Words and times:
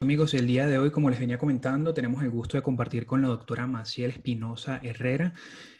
Amigos, 0.00 0.32
el 0.34 0.46
día 0.46 0.68
de 0.68 0.78
hoy, 0.78 0.92
como 0.92 1.10
les 1.10 1.18
venía 1.18 1.38
comentando, 1.38 1.92
tenemos 1.92 2.22
el 2.22 2.30
gusto 2.30 2.56
de 2.56 2.62
compartir 2.62 3.04
con 3.04 3.20
la 3.20 3.26
doctora 3.26 3.66
Maciel 3.66 4.12
Espinosa 4.12 4.78
Herrera. 4.80 5.34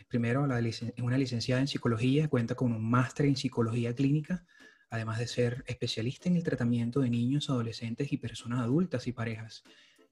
Primero, 0.09 0.45
es 0.57 0.83
una 1.01 1.17
licenciada 1.17 1.61
en 1.61 1.69
psicología, 1.69 2.27
cuenta 2.27 2.57
con 2.57 2.73
un 2.73 2.91
máster 2.91 3.27
en 3.27 3.37
psicología 3.37 3.95
clínica, 3.95 4.45
además 4.91 5.21
de 5.21 5.29
ser 5.29 5.63
especialista 5.69 6.29
en 6.29 6.35
el 6.35 6.43
tratamiento 6.43 6.99
de 6.99 7.11
niños, 7.11 7.49
adolescentes 7.49 8.13
y 8.13 8.17
personas 8.17 8.59
adultas 8.59 9.07
y 9.07 9.13
parejas. 9.13 9.63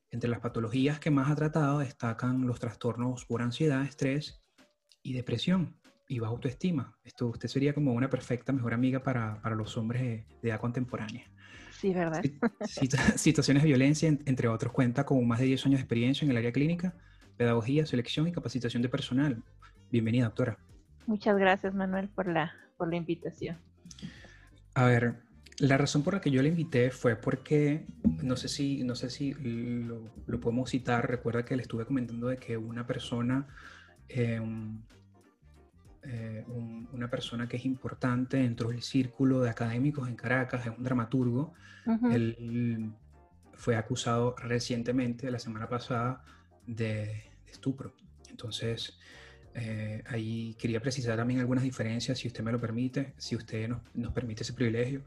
Entre 0.08 0.30
las 0.30 0.38
patologías 0.38 1.00
que 1.00 1.10
más 1.10 1.28
ha 1.28 1.34
tratado 1.34 1.80
destacan 1.80 2.46
los 2.46 2.60
trastornos 2.60 3.24
por 3.24 3.42
ansiedad, 3.42 3.82
estrés 3.82 4.40
y 5.02 5.14
depresión 5.14 5.80
y 6.08 6.18
baja 6.18 6.32
autoestima. 6.32 6.96
Esto 7.04 7.26
usted 7.28 7.48
sería 7.48 7.74
como 7.74 7.92
una 7.92 8.08
perfecta 8.08 8.52
mejor 8.52 8.74
amiga 8.74 9.02
para, 9.02 9.40
para 9.42 9.56
los 9.56 9.76
hombres 9.76 10.02
de, 10.02 10.26
de 10.42 10.48
edad 10.48 10.60
contemporánea. 10.60 11.24
Sí, 11.70 11.92
¿verdad? 11.92 12.22
Situaciones 13.16 13.62
de 13.62 13.68
violencia, 13.68 14.08
entre 14.08 14.48
otros, 14.48 14.72
cuenta 14.72 15.04
con 15.04 15.26
más 15.26 15.40
de 15.40 15.46
10 15.46 15.66
años 15.66 15.78
de 15.78 15.82
experiencia 15.82 16.24
en 16.24 16.30
el 16.30 16.36
área 16.38 16.52
clínica, 16.52 16.94
pedagogía, 17.36 17.84
selección 17.86 18.26
y 18.28 18.32
capacitación 18.32 18.82
de 18.82 18.88
personal. 18.88 19.42
Bienvenida, 19.90 20.24
doctora. 20.24 20.58
Muchas 21.06 21.36
gracias, 21.38 21.74
Manuel, 21.74 22.08
por 22.08 22.28
la, 22.28 22.52
por 22.76 22.88
la 22.88 22.96
invitación. 22.96 23.58
A 24.74 24.84
ver, 24.84 25.16
la 25.58 25.76
razón 25.76 26.02
por 26.02 26.14
la 26.14 26.20
que 26.20 26.30
yo 26.30 26.42
le 26.42 26.48
invité 26.48 26.90
fue 26.90 27.16
porque, 27.16 27.86
no 28.22 28.36
sé 28.36 28.48
si, 28.48 28.82
no 28.84 28.94
sé 28.94 29.10
si 29.10 29.34
lo, 29.34 30.10
lo 30.26 30.40
podemos 30.40 30.70
citar, 30.70 31.08
recuerda 31.08 31.44
que 31.44 31.56
le 31.56 31.62
estuve 31.62 31.86
comentando 31.86 32.28
de 32.28 32.38
que 32.38 32.56
una 32.56 32.86
persona 32.86 33.46
eh, 34.08 34.40
eh, 36.08 36.44
una 36.92 37.10
persona 37.10 37.48
que 37.48 37.56
es 37.56 37.64
importante 37.64 38.36
dentro 38.36 38.70
del 38.70 38.82
círculo 38.82 39.40
de 39.40 39.50
académicos 39.50 40.08
en 40.08 40.16
Caracas, 40.16 40.66
es 40.66 40.72
un 40.76 40.84
dramaturgo. 40.84 41.54
Él 42.10 42.92
fue 43.54 43.76
acusado 43.76 44.34
recientemente, 44.38 45.30
la 45.30 45.38
semana 45.38 45.68
pasada, 45.68 46.22
de, 46.66 47.30
estupro. 47.46 47.94
Entonces, 48.30 48.98
eh, 49.54 50.02
ahí 50.06 50.54
quería 50.58 50.80
precisar 50.80 51.16
también 51.16 51.40
algunas 51.40 51.64
diferencias, 51.64 52.18
si 52.18 52.28
usted 52.28 52.44
me 52.44 52.52
lo 52.52 52.60
permite, 52.60 53.14
si 53.16 53.34
usted 53.34 53.68
nos, 53.68 53.80
nos 53.94 54.12
permite 54.12 54.42
ese 54.42 54.52
privilegio, 54.52 55.04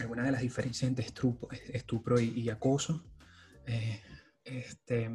algunas 0.00 0.26
de 0.26 0.32
las 0.32 0.42
diferencias 0.42 0.88
entre 0.88 1.06
estupro, 1.06 1.48
estupro 1.72 2.20
y, 2.20 2.48
acoso. 2.50 3.04
Eh, 3.66 4.02
este, 4.44 5.10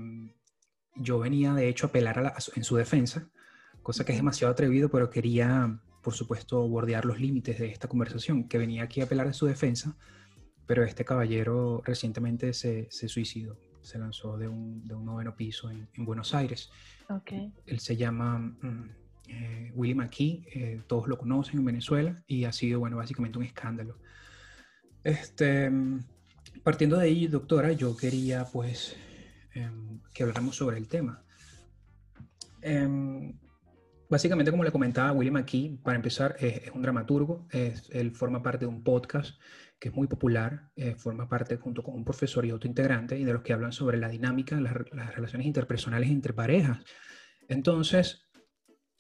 yo 0.95 1.19
venía, 1.19 1.53
de 1.53 1.67
hecho, 1.67 1.85
a 1.85 1.89
apelar 1.89 2.33
en 2.55 2.63
su 2.63 2.75
defensa 2.75 3.29
cosa 3.81 4.05
que 4.05 4.11
es 4.11 4.17
demasiado 4.17 4.51
atrevido, 4.51 4.89
pero 4.89 5.09
quería, 5.09 5.79
por 6.01 6.13
supuesto, 6.13 6.67
bordear 6.67 7.05
los 7.05 7.19
límites 7.19 7.59
de 7.59 7.67
esta 7.67 7.87
conversación, 7.87 8.47
que 8.47 8.57
venía 8.57 8.83
aquí 8.83 9.01
a 9.01 9.05
apelar 9.05 9.27
en 9.27 9.33
su 9.33 9.45
defensa, 9.45 9.97
pero 10.65 10.83
este 10.83 11.03
caballero 11.03 11.81
recientemente 11.83 12.53
se, 12.53 12.87
se 12.91 13.07
suicidó, 13.07 13.57
se 13.81 13.99
lanzó 13.99 14.37
de 14.37 14.47
un, 14.47 14.87
de 14.87 14.95
un 14.95 15.05
noveno 15.05 15.35
piso 15.35 15.69
en, 15.69 15.89
en, 15.93 16.05
Buenos 16.05 16.33
Aires. 16.33 16.69
Okay. 17.09 17.51
Él 17.65 17.79
se 17.79 17.97
llama 17.97 18.37
mm, 18.39 18.89
eh, 19.27 19.71
Willie 19.75 19.95
McKee, 19.95 20.45
eh, 20.53 20.81
todos 20.87 21.07
lo 21.07 21.17
conocen 21.17 21.59
en 21.59 21.65
Venezuela, 21.65 22.23
y 22.27 22.45
ha 22.45 22.53
sido, 22.53 22.79
bueno, 22.79 22.97
básicamente 22.97 23.37
un 23.37 23.43
escándalo. 23.43 23.97
Este, 25.03 25.71
partiendo 26.63 26.97
de 26.97 27.05
ahí, 27.05 27.27
doctora, 27.27 27.71
yo 27.71 27.97
quería, 27.97 28.45
pues, 28.45 28.95
eh, 29.55 29.69
que 30.13 30.23
habláramos 30.23 30.55
sobre 30.55 30.77
el 30.77 30.87
tema. 30.87 31.23
Eh, 32.61 33.33
Básicamente, 34.11 34.51
como 34.51 34.65
le 34.65 34.73
comentaba 34.73 35.13
William 35.13 35.37
aquí, 35.37 35.79
para 35.81 35.95
empezar, 35.95 36.35
es, 36.37 36.69
un 36.73 36.81
dramaturgo, 36.81 37.47
es, 37.49 37.89
él 37.91 38.11
forma 38.11 38.43
parte 38.43 38.65
de 38.65 38.69
un 38.69 38.83
podcast 38.83 39.39
que 39.79 39.87
es 39.87 39.95
muy 39.95 40.07
popular, 40.07 40.69
eh, 40.75 40.95
forma 40.95 41.29
parte 41.29 41.55
junto 41.55 41.81
con 41.81 41.95
un 41.95 42.03
profesor 42.03 42.45
y 42.45 42.51
otro 42.51 42.67
integrante, 42.67 43.17
y 43.17 43.23
de 43.23 43.31
los 43.31 43.41
que 43.41 43.53
hablan 43.53 43.71
sobre 43.71 43.97
la 43.97 44.09
dinámica, 44.09 44.59
las, 44.59 44.73
las 44.91 45.15
relaciones 45.15 45.47
interpersonales 45.47 46.09
entre 46.09 46.33
parejas. 46.33 46.79
Entonces, 47.47 48.27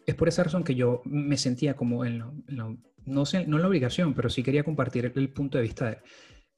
es 0.05 0.15
por 0.15 0.29
esa 0.29 0.45
razón 0.45 0.63
que 0.63 0.75
yo 0.75 1.01
me 1.03 1.35
sentía 1.35 1.75
como 1.75 2.05
en, 2.05 2.23
no, 2.47 3.25
sé, 3.25 3.45
no 3.45 3.57
en 3.57 3.61
la 3.63 3.67
obligación, 3.67 4.13
pero 4.13 4.29
sí 4.29 4.43
quería 4.43 4.63
compartir 4.63 5.11
el, 5.13 5.33
punto 5.33 5.57
de 5.57 5.63
vista 5.63 5.89
de 5.89 5.97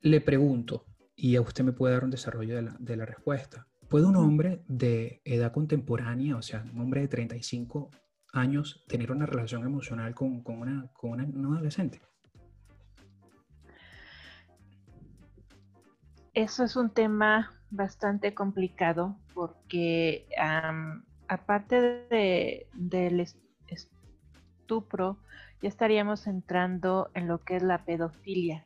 Le 0.01 0.21
pregunto, 0.21 0.85
y 1.15 1.37
a 1.37 1.41
usted 1.41 1.63
me 1.63 1.73
puede 1.73 1.95
dar 1.95 2.03
un 2.03 2.11
desarrollo 2.11 2.55
de 2.55 2.61
la, 2.61 2.77
de 2.79 2.97
la 2.97 3.07
respuesta. 3.07 3.67
¿Puede 3.89 4.05
un 4.05 4.15
hombre 4.15 4.61
de 4.67 5.23
edad 5.25 5.51
contemporánea, 5.51 6.37
o 6.37 6.43
sea, 6.43 6.63
un 6.71 6.81
hombre 6.81 7.01
de 7.01 7.07
35 7.07 7.89
años 8.33 8.83
tener 8.87 9.11
una 9.11 9.25
relación 9.25 9.63
emocional 9.63 10.13
con, 10.13 10.41
con, 10.41 10.59
una, 10.59 10.87
con 10.93 11.11
una, 11.21 11.55
adolescente? 11.55 12.01
Eso 16.33 16.63
es 16.63 16.75
un 16.75 16.89
tema 16.89 17.51
bastante 17.69 18.33
complicado 18.33 19.15
porque 19.33 20.27
aparte 21.27 22.05
de, 22.09 22.67
del 22.73 23.25
estupro, 23.67 25.17
ya 25.61 25.69
estaríamos 25.69 26.27
entrando 26.27 27.09
en 27.13 27.27
lo 27.27 27.39
que 27.43 27.55
es 27.55 27.63
la 27.63 27.85
pedofilia. 27.85 28.65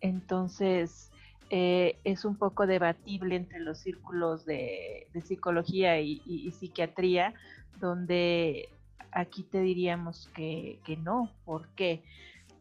Entonces, 0.00 1.10
eh, 1.50 1.98
es 2.04 2.24
un 2.24 2.36
poco 2.36 2.66
debatible 2.66 3.36
entre 3.36 3.60
los 3.60 3.78
círculos 3.78 4.44
de, 4.44 5.08
psicología 5.24 6.00
y, 6.00 6.50
psiquiatría, 6.52 7.34
donde 7.80 8.68
aquí 9.12 9.42
te 9.42 9.60
diríamos 9.60 10.30
que, 10.34 10.80
no. 11.02 11.32
¿Por 11.44 11.68
qué? 11.74 12.02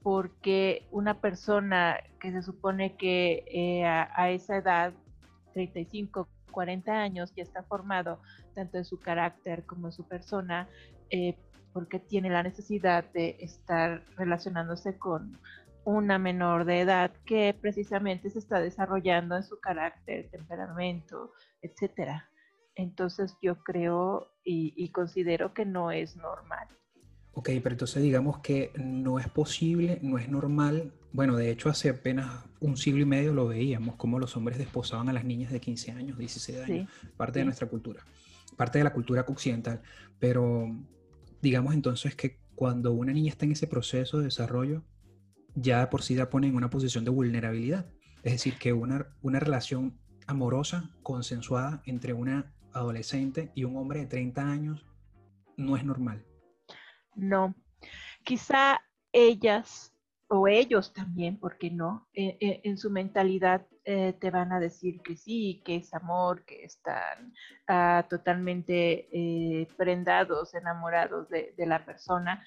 Porque 0.04 0.86
una 0.92 1.20
persona 1.20 1.98
que 2.20 2.32
se 2.32 2.42
supone 2.42 2.96
que 2.96 3.44
eh, 3.48 3.86
a, 3.86 4.30
esa 4.30 4.58
edad, 4.58 4.94
35, 5.54 6.28
40 6.52 6.92
años, 6.92 7.34
ya 7.36 7.44
está 7.44 7.64
formado 7.64 8.20
tanto 8.56 8.78
en 8.78 8.86
su 8.86 9.00
carácter 9.00 9.66
como 9.66 9.88
en 9.88 9.94
su 9.94 10.08
persona, 10.08 10.68
eh, 11.10 11.38
porque 11.74 12.00
tiene 12.00 12.30
la 12.30 12.44
necesidad 12.44 13.06
de 13.14 13.38
estar 13.40 14.04
relacionándose 14.16 14.98
con 14.98 15.38
una 15.84 16.20
menor 16.20 16.66
de 16.66 16.82
edad 16.82 17.12
que 17.26 17.56
precisamente 17.60 18.30
se 18.30 18.40
está 18.40 18.60
desarrollando 18.60 19.38
en 19.38 19.44
su 19.44 19.60
carácter, 19.60 20.30
temperamento, 20.30 21.32
etcétera. 21.62 22.30
Entonces 22.78 23.36
yo 23.42 23.64
creo 23.64 24.32
y, 24.44 24.90
considero 24.90 25.54
que 25.54 25.66
no 25.66 25.92
es 25.92 26.16
normal. 26.16 26.68
Ok, 27.34 27.50
pero 27.62 27.74
entonces 27.74 28.02
digamos 28.02 28.40
que 28.40 28.72
no 28.78 29.20
es 29.20 29.28
posible, 29.28 30.00
no 30.04 30.18
es 30.18 30.30
normal. 30.30 30.94
Bueno, 31.12 31.36
de 31.36 31.52
hecho 31.52 31.70
hace 31.70 31.90
apenas 31.90 32.46
un 32.60 32.78
siglo 32.78 33.02
y 33.02 33.06
medio 33.06 33.34
lo 33.34 33.48
veíamos, 33.48 33.96
como 33.96 34.20
los 34.20 34.38
hombres 34.38 34.58
desposaban 34.58 35.10
a 35.10 35.14
las 35.14 35.26
niñas 35.26 35.52
de 35.52 35.60
15 35.60 35.92
años, 35.92 36.18
16 36.18 36.60
años, 36.60 36.90
parte 37.18 37.40
de 37.40 37.46
nuestra 37.46 37.68
cultura, 37.68 38.04
parte 38.56 38.78
de 38.78 38.84
la 38.84 38.94
cultura 38.94 39.26
occidental. 39.28 39.82
Pero 40.20 40.68
digamos 41.42 41.74
entonces 41.74 42.16
que 42.16 42.40
cuando 42.56 42.94
una 42.94 43.12
niña 43.12 43.32
está 43.32 43.46
en 43.46 43.52
ese 43.52 43.68
proceso 43.68 44.20
de 44.20 44.26
desarrollo, 44.26 44.84
ya 45.56 45.90
por 45.90 46.04
sí 46.04 46.16
la 46.16 46.30
pone 46.30 46.48
en 46.48 46.56
una 46.56 46.70
posición 46.70 47.04
de 47.06 47.12
vulnerabilidad. 47.12 47.88
Es 48.24 48.34
decir, 48.34 48.58
que 48.58 48.72
una, 48.72 49.08
una 49.22 49.40
relación 49.40 49.98
amorosa, 50.28 50.92
consensuada 51.02 51.82
entre 51.86 52.14
una 52.14 52.54
adolescente 52.78 53.52
y 53.56 53.64
un 53.64 53.78
hombre 53.78 54.02
de 54.02 54.06
30 54.08 54.42
años 54.42 54.86
no 55.58 55.76
es 55.76 55.84
normal. 55.84 56.24
No, 57.16 57.56
quizá 58.24 58.80
ellas 59.12 59.94
o 60.30 60.48
ellos 60.48 60.94
también, 60.94 61.40
porque 61.40 61.72
no, 61.72 62.08
eh, 62.14 62.38
eh, 62.42 62.62
en 62.64 62.78
su 62.78 62.90
mentalidad 62.90 63.66
eh, 63.86 64.14
te 64.20 64.30
van 64.30 64.52
a 64.52 64.60
decir 64.60 65.02
que 65.02 65.16
sí, 65.16 65.62
que 65.66 65.78
es 65.78 65.94
amor, 65.94 66.44
que 66.44 66.66
están 66.66 67.34
ah, 67.68 68.06
totalmente 68.10 69.68
prendados, 69.78 70.54
enamorados 70.54 71.30
de, 71.30 71.54
de, 71.58 71.66
la 71.66 71.86
persona, 71.86 72.46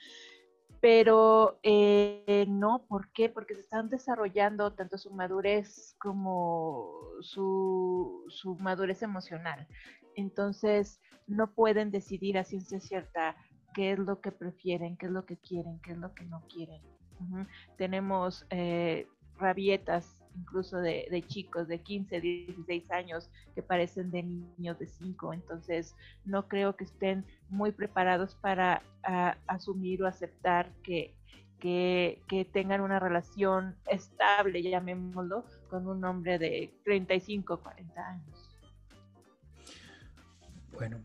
pero 0.83 1.59
no, 2.47 2.85
¿por 2.87 3.11
qué? 3.13 3.31
Porque 3.31 3.55
se 3.55 3.63
están 3.63 3.89
desarrollando 3.89 4.75
tanto 4.75 4.99
su 4.99 5.11
madurez 5.11 5.95
como 5.99 6.93
su, 7.21 8.27
su 8.29 8.57
madurez 8.57 9.03
emocional. 9.03 9.67
Entonces, 10.17 11.01
no 11.27 11.53
pueden 11.53 11.91
decidir 11.91 12.39
a 12.39 12.45
ciencia 12.45 12.81
cierta 12.81 13.37
qué 13.75 13.93
es 13.93 13.99
lo 13.99 14.21
que 14.21 14.33
prefieren, 14.33 14.97
qué 14.97 15.07
es 15.07 15.13
lo 15.13 15.25
que 15.25 15.37
quieren, 15.37 15.81
qué 15.81 15.93
es 15.93 15.99
lo 15.99 16.15
que 16.15 16.25
no 16.25 16.43
quieren. 16.49 16.83
Tenemos 17.77 18.47
eh, 18.51 19.07
rabietas 19.39 20.21
incluso 20.37 20.79
de, 20.79 21.25
chicos 21.27 21.69
de 21.69 21.81
15, 21.81 22.21
16 22.21 22.91
años 22.91 23.31
que 23.55 23.63
parecen 23.63 24.11
de 24.11 24.23
niños 24.23 24.79
de 24.79 24.87
5, 24.87 25.33
entonces 25.35 25.97
no 26.25 26.49
creo 26.49 26.77
que 26.77 26.85
estén 26.85 27.25
muy 27.49 27.73
preparados 27.73 28.37
para 28.37 28.83
asumir 29.47 30.03
o 30.03 30.07
aceptar 30.07 30.71
que, 30.83 31.15
que, 31.59 32.23
que, 32.29 32.45
tengan 32.45 32.81
una 32.81 33.01
relación 33.01 33.77
estable, 33.87 34.63
llamémoslo, 34.63 35.45
con 35.69 35.87
un 35.89 36.05
hombre 36.05 36.39
de 36.39 36.73
35, 36.85 37.61
40 37.61 38.09
años. 38.09 38.50
Bueno, 40.81 40.99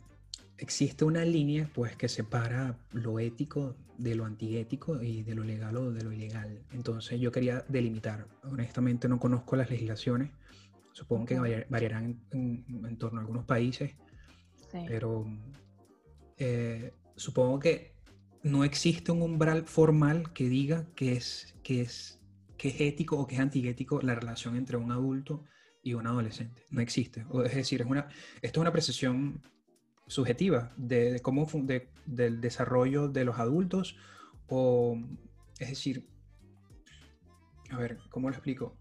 existe 0.58 1.06
una 1.06 1.24
línea 1.24 1.70
pues 1.76 1.96
que 1.96 2.08
separa 2.08 2.80
lo 2.94 3.20
ético 3.20 3.76
de 3.98 4.16
lo 4.16 4.26
antiético 4.26 5.02
y 5.04 5.22
de 5.22 5.36
lo 5.36 5.44
legal 5.44 5.78
o 5.78 5.92
de 5.92 6.02
lo 6.02 6.12
ilegal. 6.12 6.64
Entonces 6.72 7.20
yo 7.20 7.32
quería 7.32 7.64
delimitar. 7.68 8.26
Honestamente 8.44 9.08
no 9.08 9.20
conozco 9.20 9.56
las 9.56 9.70
legislaciones 9.70 10.32
Supongo 10.96 11.26
que 11.26 11.66
variarán 11.68 12.22
en, 12.32 12.98
torno 12.98 13.20
a 13.20 13.22
algunos 13.24 13.44
países, 13.44 13.92
pero 14.88 15.26
eh, 16.38 16.94
supongo 17.18 17.60
que 17.60 17.96
no 18.44 18.64
existe 18.64 19.12
un 19.12 19.22
umbral 19.22 19.66
formal 19.66 20.32
que 20.32 20.48
diga 20.48 20.88
que 20.96 21.12
es, 21.12 21.54
que 21.64 21.82
es, 21.82 22.22
que 22.58 22.70
es 22.70 22.80
ético 22.80 23.18
o 23.18 23.28
que 23.28 23.36
es 23.36 23.42
antiético 23.42 24.02
la 24.02 24.16
relación 24.16 24.56
entre 24.56 24.78
un 24.78 24.94
adulto 24.94 25.44
y 25.84 25.96
un 25.96 26.08
adolescente. 26.08 26.64
No 26.70 26.80
existe. 26.80 27.26
Es 27.44 27.56
decir, 27.56 27.82
es 27.82 27.88
una, 27.88 28.08
esto 28.42 28.60
es 28.60 28.62
una 28.62 28.72
precisión 28.72 29.42
subjetiva 30.08 30.72
de, 30.78 31.20
cómo 31.22 31.48
del 32.06 32.42
desarrollo 32.42 33.08
de 33.08 33.26
los 33.26 33.40
adultos 33.40 33.98
o 34.48 34.98
es 35.60 35.70
decir 35.70 36.08
a 37.72 37.78
ver 37.78 37.98
cómo 38.10 38.30
lo 38.30 38.36
explico 38.36 38.78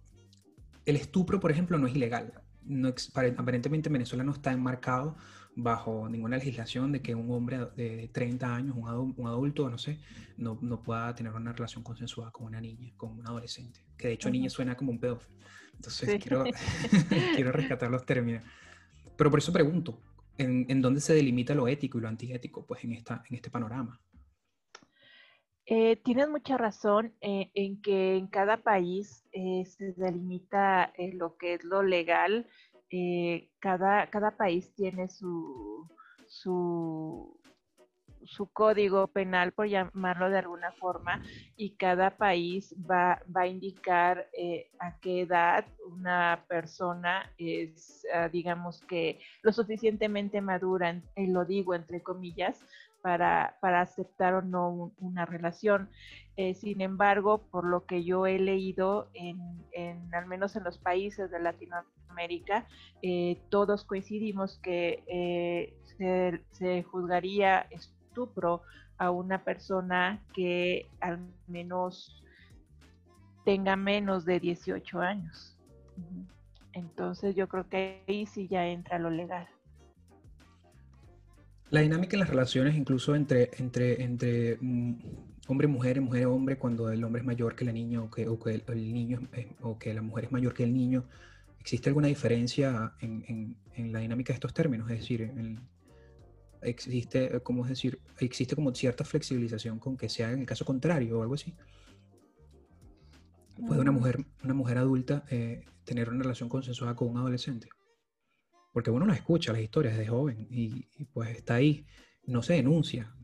el 0.84 0.96
estupro 0.96 1.40
por 1.40 1.50
ejemplo 1.50 1.78
no 1.78 1.86
es 1.86 1.94
ilegal 1.94 2.44
no, 2.66 2.88
aparentemente 3.36 3.88
Venezuela 3.88 4.24
no 4.24 4.32
está 4.32 4.52
enmarcado 4.52 5.16
bajo 5.56 6.08
ninguna 6.08 6.36
legislación 6.36 6.92
de 6.92 7.00
que 7.00 7.14
un 7.14 7.30
hombre 7.30 7.66
de 7.76 8.08
30 8.12 8.54
años, 8.54 8.76
un 8.76 9.26
adulto, 9.26 9.70
no 9.70 9.78
sé, 9.78 10.00
no, 10.36 10.58
no 10.60 10.82
pueda 10.82 11.14
tener 11.14 11.32
una 11.32 11.52
relación 11.52 11.82
consensuada 11.82 12.30
con 12.32 12.46
una 12.46 12.60
niña, 12.60 12.92
con 12.96 13.18
un 13.18 13.26
adolescente. 13.26 13.80
Que 13.96 14.08
de 14.08 14.14
hecho 14.14 14.30
niña 14.30 14.50
suena 14.50 14.76
como 14.76 14.90
un 14.90 14.98
pedófilo. 14.98 15.38
Entonces 15.74 16.18
quiero, 16.20 16.44
quiero 17.36 17.52
rescatar 17.52 17.90
los 17.90 18.04
términos. 18.04 18.42
Pero 19.16 19.30
por 19.30 19.38
eso 19.38 19.52
pregunto, 19.52 20.00
¿en, 20.38 20.66
¿en, 20.68 20.82
dónde 20.82 21.00
se 21.00 21.14
delimita 21.14 21.54
lo 21.54 21.68
ético 21.68 21.98
y 21.98 22.00
lo 22.02 22.08
antiético 22.08 22.66
pues 22.66 22.84
en, 22.84 22.92
esta, 22.92 23.22
en 23.28 23.36
este 23.36 23.50
panorama? 23.50 24.00
Eh, 25.66 25.96
tienes 25.96 26.28
mucha 26.28 26.58
razón 26.58 27.14
eh, 27.22 27.50
en 27.54 27.80
que 27.80 28.16
en 28.16 28.26
cada 28.26 28.58
país 28.58 29.24
eh, 29.32 29.64
se 29.64 29.92
delimita 29.94 30.92
lo 31.14 31.36
que 31.38 31.54
es 31.54 31.64
lo 31.64 31.82
legal 31.82 32.46
cada, 33.58 34.08
cada 34.08 34.36
país 34.36 34.72
tiene 34.74 35.08
su, 35.08 35.88
su, 36.28 37.40
su, 38.24 38.46
código 38.46 39.08
penal, 39.08 39.52
por 39.52 39.68
llamarlo 39.68 40.30
de 40.30 40.38
alguna 40.38 40.72
forma, 40.72 41.22
y 41.56 41.76
cada 41.76 42.16
país 42.16 42.74
va, 42.90 43.22
va 43.34 43.42
a 43.42 43.46
indicar 43.46 44.28
eh, 44.32 44.70
a 44.78 44.98
qué 45.00 45.22
edad 45.22 45.66
una 45.86 46.44
persona 46.48 47.30
es, 47.38 48.06
ah, 48.12 48.28
digamos 48.28 48.80
que, 48.82 49.20
lo 49.42 49.52
suficientemente 49.52 50.40
madura, 50.40 51.00
y 51.16 51.26
lo 51.26 51.44
digo 51.44 51.74
entre 51.74 52.02
comillas, 52.02 52.60
para, 53.02 53.58
para, 53.60 53.82
aceptar 53.82 54.32
o 54.34 54.42
no 54.42 54.92
una 54.98 55.26
relación. 55.26 55.90
Eh, 56.36 56.54
sin 56.54 56.80
embargo, 56.80 57.46
por 57.50 57.66
lo 57.66 57.84
que 57.84 58.02
yo 58.02 58.26
he 58.26 58.38
leído, 58.38 59.10
en, 59.12 59.38
en, 59.72 60.14
al 60.14 60.26
menos 60.26 60.56
en 60.56 60.64
los 60.64 60.78
países 60.78 61.30
de 61.30 61.38
Latinoamérica, 61.38 61.94
América, 62.14 62.66
eh, 63.02 63.40
todos 63.50 63.84
coincidimos 63.84 64.58
que 64.62 65.02
eh, 65.08 65.74
se, 66.52 66.82
juzgaría 66.84 67.66
estupro 68.14 68.62
a 68.96 69.10
una 69.10 69.42
persona 69.42 70.22
que 70.32 70.86
al 71.00 71.18
menos 71.48 72.22
tenga 73.44 73.74
menos 73.74 74.24
de 74.24 74.38
18 74.38 75.00
años. 75.00 75.58
Entonces 76.72 77.34
yo 77.34 77.48
creo 77.48 77.68
que 77.68 78.04
ahí 78.06 78.26
sí 78.26 78.46
ya 78.46 78.66
entra 78.66 79.00
lo 79.00 79.10
legal. 79.10 79.48
La 81.70 81.80
dinámica 81.80 82.14
en 82.14 82.20
las 82.20 82.28
relaciones, 82.28 82.76
incluso 82.76 83.16
entre, 83.16 83.50
entre, 83.58 84.00
entre 84.02 84.58
mm, 84.60 84.94
hombre, 85.48 85.66
mujer, 85.66 86.00
mujer, 86.00 86.26
hombre, 86.26 86.56
cuando 86.56 86.88
el 86.90 87.02
hombre 87.02 87.20
es 87.20 87.26
mayor 87.26 87.56
que 87.56 87.64
la 87.64 87.72
niña 87.72 88.00
o 88.00 88.10
que, 88.10 88.22
el, 88.22 88.92
niño 88.94 89.20
o 89.60 89.76
que 89.76 89.92
la 89.92 90.02
mujer 90.02 90.26
es 90.26 90.32
mayor 90.32 90.54
que 90.54 90.62
el 90.62 90.72
niño, 90.72 91.04
¿Existe 91.64 91.88
alguna 91.88 92.08
diferencia 92.08 92.92
en, 93.00 93.56
la 93.90 94.00
dinámica 94.00 94.34
de 94.34 94.34
estos 94.34 94.52
términos? 94.52 94.90
Es 94.90 94.98
decir, 94.98 95.32
existe, 96.64 97.40
¿cómo 97.42 97.64
es 97.64 97.70
decir? 97.70 98.00
¿Existe 98.18 98.54
como 98.54 98.74
cierta 98.74 99.04
flexibilización 99.04 99.78
con 99.78 99.96
que 99.96 100.08
sea 100.08 100.32
en 100.32 100.40
el 100.40 100.46
caso 100.46 100.64
contrario 100.64 101.18
o 101.18 101.22
algo 101.22 101.34
así? 101.34 101.54
¿Puede 103.66 103.80
una 103.80 103.92
mujer, 103.92 104.24
una 104.42 104.54
mujer 104.54 104.78
adulta 104.78 105.24
eh, 105.30 105.64
tener 105.84 106.08
una 106.08 106.22
relación 106.22 106.48
consensuada 106.48 106.96
con 106.96 107.08
un 107.08 107.18
adolescente? 107.18 107.68
Porque 108.72 108.90
uno 108.90 109.06
no 109.06 109.12
escucha 109.12 109.52
las 109.52 109.62
historias 109.62 109.96
de 109.96 110.06
joven 110.06 110.48
y, 110.50 110.86
pues 111.12 111.36
está 111.36 111.54
ahí, 111.54 111.86
no 112.26 112.42
se 112.42 112.54
denuncia. 112.54 113.14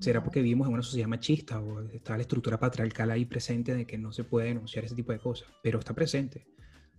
¿Será 0.00 0.22
porque 0.22 0.42
vivimos 0.42 0.66
en 0.66 0.74
una 0.74 0.82
sociedad 0.82 1.08
machista 1.08 1.60
o 1.60 1.80
está 1.88 2.16
la 2.16 2.22
estructura 2.22 2.58
patriarcal 2.58 3.10
ahí 3.10 3.24
presente 3.24 3.74
de 3.74 3.86
que 3.86 3.96
no 3.96 4.12
se 4.12 4.24
puede 4.24 4.48
denunciar 4.48 4.84
ese 4.84 4.96
tipo 4.96 5.12
de 5.12 5.20
cosas? 5.20 5.48
Pero 5.62 5.78
está 5.78 5.94
presente. 5.94 6.46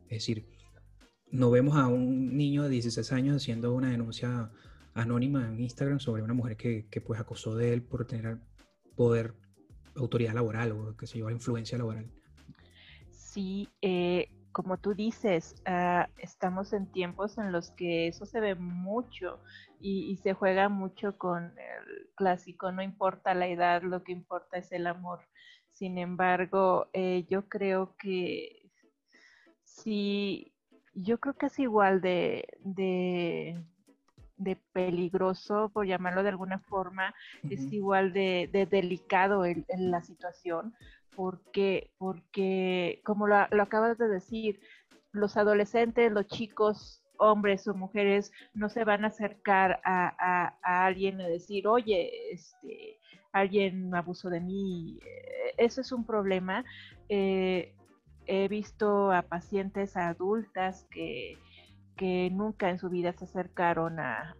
Es 0.04 0.20
decir, 0.20 0.48
no 1.30 1.52
vemos 1.52 1.76
a 1.76 1.88
un 1.88 2.36
niño 2.38 2.64
de 2.64 2.70
16 2.70 3.12
años 3.12 3.36
haciendo 3.36 3.74
una 3.74 3.92
denuncia 3.92 4.50
anónima 5.02 5.48
en 5.48 5.60
Instagram 5.60 6.00
sobre 6.00 6.22
una 6.22 6.34
mujer 6.34 6.58
que, 6.58 6.88
que 6.90 7.02
pues 7.02 7.20
acosó 7.20 7.56
de 7.56 7.74
él 7.74 7.84
por 7.84 8.06
tener 8.06 8.40
poder, 8.96 9.34
autoridad 9.96 10.34
laboral 10.34 10.72
o 10.72 10.98
que 10.98 11.08
se 11.08 11.18
lleva 11.18 11.32
influencia 11.32 11.78
laboral. 11.78 12.12
Sí, 13.12 13.70
eh, 13.82 14.30
como 14.52 14.78
tú 14.78 14.94
dices, 14.94 15.62
ah, 15.66 16.10
estamos 16.18 16.74
en 16.74 16.92
tiempos 16.92 17.38
en 17.38 17.52
los 17.52 17.72
que 17.72 18.08
eso 18.08 18.26
se 18.26 18.40
ve 18.40 18.56
mucho 18.56 19.40
y, 19.80 20.18
se 20.18 20.34
juega 20.34 20.70
mucho 20.70 21.18
con 21.18 21.44
el 21.46 22.10
clásico, 22.16 22.72
no 22.72 22.82
importa 22.82 23.36
la 23.36 23.48
edad, 23.48 23.84
lo 23.84 24.04
que 24.04 24.12
importa 24.12 24.58
es 24.58 24.72
el 24.72 24.88
amor. 24.88 25.20
Sin 25.72 26.00
embargo, 26.00 26.90
eh, 26.94 27.26
yo 27.30 27.48
creo 27.48 27.96
que 27.98 28.68
Sí, 29.68 30.54
yo 30.96 31.20
creo 31.20 31.36
que 31.36 31.46
es 31.48 31.60
igual 31.60 32.02
de, 32.02 33.64
peligroso, 34.72 35.70
por 35.74 35.86
llamarlo 35.86 36.24
de 36.24 36.30
alguna 36.30 36.60
forma, 36.60 37.14
es 37.50 37.72
igual 37.72 38.14
de, 38.14 38.68
delicado 38.70 39.46
en, 39.46 39.66
la 39.92 40.02
situación, 40.02 40.74
porque, 41.16 41.92
porque 41.98 43.02
como 43.04 43.28
lo, 43.28 43.36
acabas 43.36 43.98
de 43.98 44.08
decir, 44.08 44.60
los 45.12 45.38
adolescentes, 45.38 46.12
los 46.12 46.28
chicos, 46.28 47.04
hombres 47.18 47.68
o 47.68 47.74
mujeres, 47.74 48.32
no 48.54 48.70
se 48.70 48.84
van 48.84 49.04
a 49.04 49.08
acercar 49.08 49.82
a, 49.84 50.54
alguien 50.62 51.20
y 51.20 51.28
decir, 51.28 51.68
oye, 51.68 52.32
este, 52.32 53.00
alguien 53.32 53.94
abusó 53.96 54.30
de 54.30 54.40
mí. 54.40 55.00
Eh, 55.04 55.56
eso 55.58 55.82
es 55.82 55.92
un 55.92 56.06
problema. 56.06 56.64
Eh, 57.10 57.74
he 58.28 58.48
visto 58.48 59.12
a 59.12 59.24
pacientes 59.24 59.98
adultas 59.98 60.86
que, 60.92 61.38
que 61.98 62.30
nunca 62.32 62.70
en 62.70 62.80
su 62.80 62.90
vida 62.90 63.12
se 63.14 63.26
acercaron 63.26 64.00
a, 64.00 64.36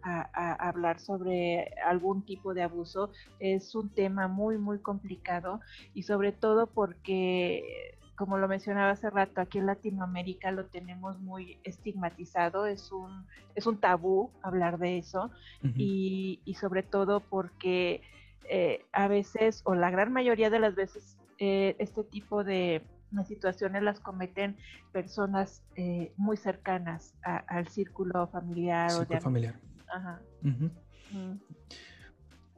hablar 0.58 1.00
sobre 1.00 1.74
algún 1.84 2.22
tipo 2.22 2.54
de 2.54 2.62
abuso. 2.62 3.10
Es 3.40 3.74
un 3.74 3.90
tema 3.90 4.28
muy, 4.28 4.56
muy 4.56 4.78
complicado 4.78 5.60
y 5.92 6.04
sobre 6.04 6.32
todo 6.32 6.68
porque, 6.68 7.98
como 8.16 8.38
lo 8.38 8.48
mencionaba 8.48 8.92
hace 8.92 9.10
rato, 9.10 9.40
aquí 9.40 9.58
en 9.58 9.66
Latinoamérica 9.66 10.52
lo 10.52 10.66
tenemos 10.66 11.18
muy 11.20 11.58
estigmatizado, 11.64 12.66
es 12.66 12.92
un, 12.92 13.26
es 13.54 13.66
un 13.66 13.78
tabú 13.78 14.30
hablar 14.42 14.78
de 14.78 14.98
eso 14.98 15.30
y, 15.62 16.40
y, 16.44 16.54
sobre 16.54 16.82
todo 16.82 17.20
porque 17.20 18.00
eh, 18.48 18.84
a 18.92 19.08
veces, 19.08 19.62
o 19.64 19.74
la 19.74 19.90
gran 19.90 20.12
mayoría 20.12 20.48
de 20.48 20.60
las 20.60 20.74
veces, 20.74 21.18
eh, 21.38 21.76
este 21.78 22.02
tipo 22.04 22.44
de 22.44 22.82
las 23.12 23.28
situaciones 23.28 23.82
las 23.82 24.00
cometen 24.00 24.56
personas 24.92 25.62
eh, 25.76 26.12
muy 26.16 26.36
cercanas 26.36 27.14
al 27.22 27.68
círculo 27.68 28.28
familiar. 28.28 28.90
o 28.92 29.04
de 29.04 29.20
familiar. 29.20 29.60
Ajá. 29.88 30.20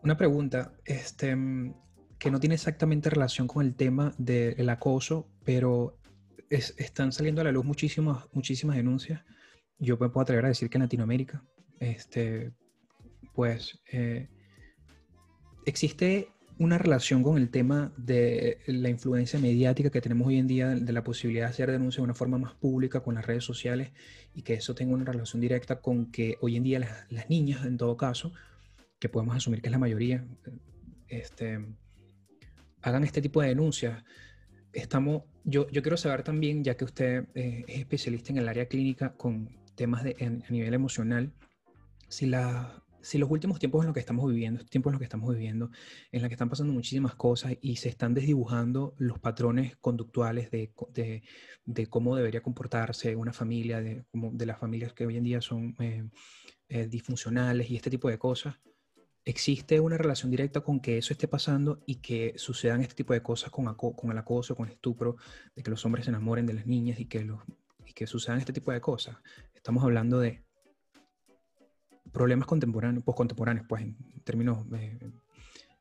Una 0.03 0.17
pregunta, 0.17 0.73
este, 0.85 1.37
que 2.19 2.31
no 2.31 2.41
tiene 2.41 2.55
exactamente 2.55 3.11
relación 3.11 3.47
con 3.47 3.65
el 3.65 3.75
tema 3.75 4.15
del 4.19 4.69
acoso, 4.69 5.29
pero 5.45 5.99
están 6.51 7.13
saliendo 7.13 7.41
a 7.41 7.45
la 7.45 7.53
luz 7.53 7.65
muchísimas, 7.65 8.27
muchísimas 8.33 8.77
denuncias. 8.77 9.23
Yo 9.79 9.97
me 9.99 10.09
puedo 10.09 10.23
atrever 10.23 10.45
a 10.47 10.49
decir 10.49 10.69
que 10.69 10.79
en 10.79 10.83
Latinoamérica, 10.83 11.45
este, 11.79 12.53
pues, 13.35 13.81
eh, 13.93 14.29
existe 15.65 16.29
una 16.61 16.77
relación 16.77 17.23
con 17.23 17.39
el 17.39 17.49
tema 17.49 17.91
de 17.97 18.59
la 18.67 18.91
influencia 18.91 19.39
mediática 19.39 19.89
que 19.89 20.03
tenemos 20.03 20.29
hoy 20.29 20.37
en 20.37 20.47
día, 20.47 20.69
de 20.69 20.93
la 20.93 21.03
posibilidad 21.03 21.47
de 21.47 21.53
hacer 21.53 21.71
denuncias 21.71 21.97
de 21.97 22.05
una 22.05 22.15
forma 22.15 22.37
más 22.37 22.53
pública 22.53 23.01
con 23.01 23.15
las 23.15 23.25
redes 23.25 23.45
sociales 23.45 23.93
y 24.35 24.43
que 24.43 24.53
eso 24.55 24.75
tenga 24.75 24.93
una 24.93 25.07
relación 25.07 25.41
directa 25.41 25.81
con 25.81 26.13
que 26.13 26.37
hoy 26.43 26.57
en 26.57 26.63
día 26.63 26.79
las, 27.09 27.31
niñas, 27.31 27.65
en 27.65 27.79
todo 27.79 27.97
caso, 27.97 28.35
que 28.99 29.09
podemos 29.09 29.35
asumir 29.35 29.63
que 29.63 29.69
es 29.69 29.73
la 29.73 29.79
mayoría, 29.79 30.23
este, 31.09 31.65
hagan 32.83 33.05
este 33.05 33.23
tipo 33.23 33.41
de 33.41 33.49
denuncias. 33.49 34.05
Estamos, 34.75 35.23
yo, 35.45 35.67
yo 35.71 35.81
quiero 35.81 35.97
saber 35.97 36.25
también, 36.25 36.63
ya 36.63 36.77
que 36.77 36.85
usted 36.85 37.25
eh, 37.35 37.65
es 37.69 37.79
especialista 37.79 38.33
en 38.33 38.39
el 38.39 38.49
área 38.51 38.67
clínica 38.67 39.15
con 39.15 39.49
temas 39.77 40.05
de, 40.05 40.15
a 40.21 40.53
nivel 40.53 40.75
emocional, 40.75 41.33
si 42.09 42.27
la 42.27 42.85
si 43.03 43.19
los 43.19 43.31
últimos 43.31 43.59
tiempos 43.59 43.83
en 43.83 43.87
los 43.87 43.95
que 43.95 44.01
estamos 44.01 44.29
viviendo, 44.31 44.65
tiempos 44.65 44.91
en 44.91 44.95
los 44.95 44.99
que 45.01 45.05
estamos 45.05 45.35
viviendo, 45.35 45.71
en 46.13 46.23
los 46.23 46.29
que 46.29 46.35
están 46.35 46.49
pasando 46.49 46.73
muchísimas 46.73 47.15
cosas 47.15 47.55
y 47.61 47.77
se 47.77 47.89
están 47.89 48.15
desdibujando 48.15 48.95
los 48.99 49.19
patrones 49.19 49.77
conductuales 49.77 50.51
de, 50.51 50.73
de, 50.93 51.23
de 51.65 51.87
cómo 51.87 52.17
debería 52.17 52.43
comportarse 52.43 53.17
una 53.17 53.33
familia, 53.33 53.81
de, 53.81 54.05
de 54.13 54.47
las 54.47 54.59
familias 54.59 54.93
que 54.93 55.07
hoy 55.07 55.17
en 55.17 55.25
día 55.25 55.41
son 55.41 55.77
eh, 55.81 56.09
eh, 56.69 56.87
disfuncionales 56.87 57.71
y 57.71 57.77
este 57.77 57.91
tipo 57.91 58.09
de 58.09 58.19
cosas, 58.19 58.57
existe 59.25 59.81
una 59.81 59.99
relación 59.99 60.31
directa 60.31 60.61
con 60.61 60.81
que 60.81 60.99
eso 60.99 61.13
esté 61.13 61.29
pasando 61.29 61.83
y 61.87 61.97
que 61.97 62.35
sucedan 62.37 62.81
este 62.81 62.95
tipo 62.95 63.13
de 63.13 63.23
cosas 63.23 63.51
con, 63.51 63.75
con 63.75 64.11
el 64.11 64.19
acoso, 64.19 64.55
con 64.55 64.67
el 64.67 64.73
estupro, 64.75 65.17
de 65.55 65.63
que 65.63 65.71
los 65.71 65.85
hombres 65.85 66.05
se 66.05 66.11
enamoren 66.11 66.47
de 66.47 66.55
las 66.55 66.67
niñas 66.67 67.01
y 67.01 67.07
que, 67.07 67.25
los, 67.25 67.41
y 67.85 67.93
que 67.93 68.07
sucedan 68.07 68.39
este 68.39 68.53
tipo 68.53 68.73
de 68.73 68.81
cosas. 68.81 69.17
Estamos 69.55 69.85
hablando 69.85 70.21
de 70.21 70.45
problemas 72.13 72.47
contemporáneos, 72.47 73.05
postcontemporáneos, 73.05 73.67
pues 73.69 73.83
en 73.83 73.97
términos 74.25 74.69
de, 74.71 75.13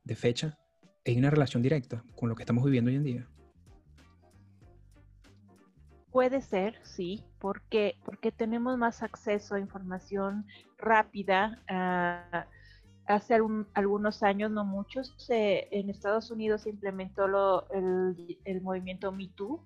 de 0.04 0.16
fecha, 0.16 0.58
hay 1.06 1.18
una 1.18 1.30
relación 1.30 1.64
directa 1.64 2.04
con 2.16 2.30
lo 2.30 2.36
que 2.36 2.44
estamos 2.44 2.64
viviendo 2.64 2.90
hoy 2.90 2.98
en 2.98 3.04
día. 3.04 3.28
Puede 6.12 6.42
ser, 6.42 6.80
sí, 6.84 7.24
porque, 7.40 7.96
porque 8.04 8.32
tenemos 8.32 8.78
más 8.78 9.04
acceso 9.04 9.56
a 9.56 9.60
información 9.60 10.46
rápida. 10.78 11.62
Uh, 11.70 12.59
hace 13.10 13.36
algunos 13.74 14.22
años, 14.22 14.52
no 14.52 14.64
muchos, 14.64 15.16
en 15.30 15.90
Estados 15.90 16.30
Unidos 16.30 16.62
se 16.62 16.70
implementó 16.70 17.28
lo, 17.28 17.68
el, 17.72 18.62
movimiento 18.62 19.12
Me 19.12 19.28
Too. 19.30 19.60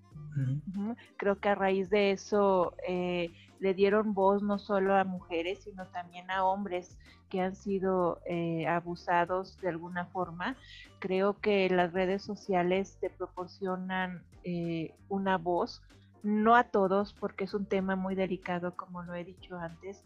Creo 1.18 1.40
que 1.40 1.50
a 1.50 1.56
raíz 1.56 1.90
de 1.90 2.12
eso 2.12 2.74
eh, 2.88 3.32
le 3.60 3.74
dieron 3.74 4.14
voz 4.14 4.42
no 4.42 4.58
solo 4.58 4.96
a 4.96 5.04
mujeres, 5.04 5.60
sino 5.64 5.86
también 5.88 6.32
a 6.32 6.46
hombres 6.46 6.98
que 7.30 7.42
han 7.42 7.56
sido 7.56 8.22
eh, 8.26 8.66
abusados 8.66 9.60
de 9.60 9.70
alguna 9.70 10.06
forma. 10.06 10.56
Creo 11.00 11.40
que 11.40 11.70
las 11.70 11.92
redes 11.92 12.22
sociales 12.22 12.98
te 13.02 13.10
proporcionan 13.10 14.24
eh, 14.44 14.96
una 15.10 15.38
voz, 15.38 15.84
no 16.24 16.56
a 16.56 16.64
todos, 16.64 17.14
porque 17.14 17.44
es 17.44 17.54
un 17.54 17.66
tema 17.66 17.98
muy 17.98 18.16
delicado, 18.16 18.76
como 18.78 19.04
lo 19.04 19.14
he 19.14 19.26
dicho 19.26 19.58
antes, 19.58 20.04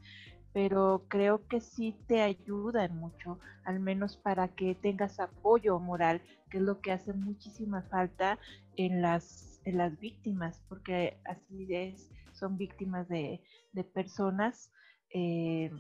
pero 0.53 1.05
creo 1.07 1.47
que 1.47 1.61
sí 1.61 1.95
te 2.07 2.21
ayudan 2.21 2.97
mucho, 2.97 3.39
al 3.63 3.79
menos 3.79 4.17
para 4.17 4.47
que 4.47 4.75
tengas 4.75 5.19
apoyo 5.19 5.79
moral, 5.79 6.21
que 6.49 6.57
es 6.57 6.63
lo 6.63 6.81
que 6.81 6.91
hace 6.91 7.13
muchísima 7.13 7.83
falta 7.83 8.39
en 8.75 9.01
las, 9.01 9.61
en 9.65 9.77
las 9.77 9.99
víctimas, 9.99 10.63
porque 10.69 11.19
así 11.25 11.67
es, 11.69 12.09
son 12.33 12.57
víctimas 12.57 13.07
de, 13.07 13.41
de 13.73 13.83
personas 13.83 14.71
eh, 15.13 15.71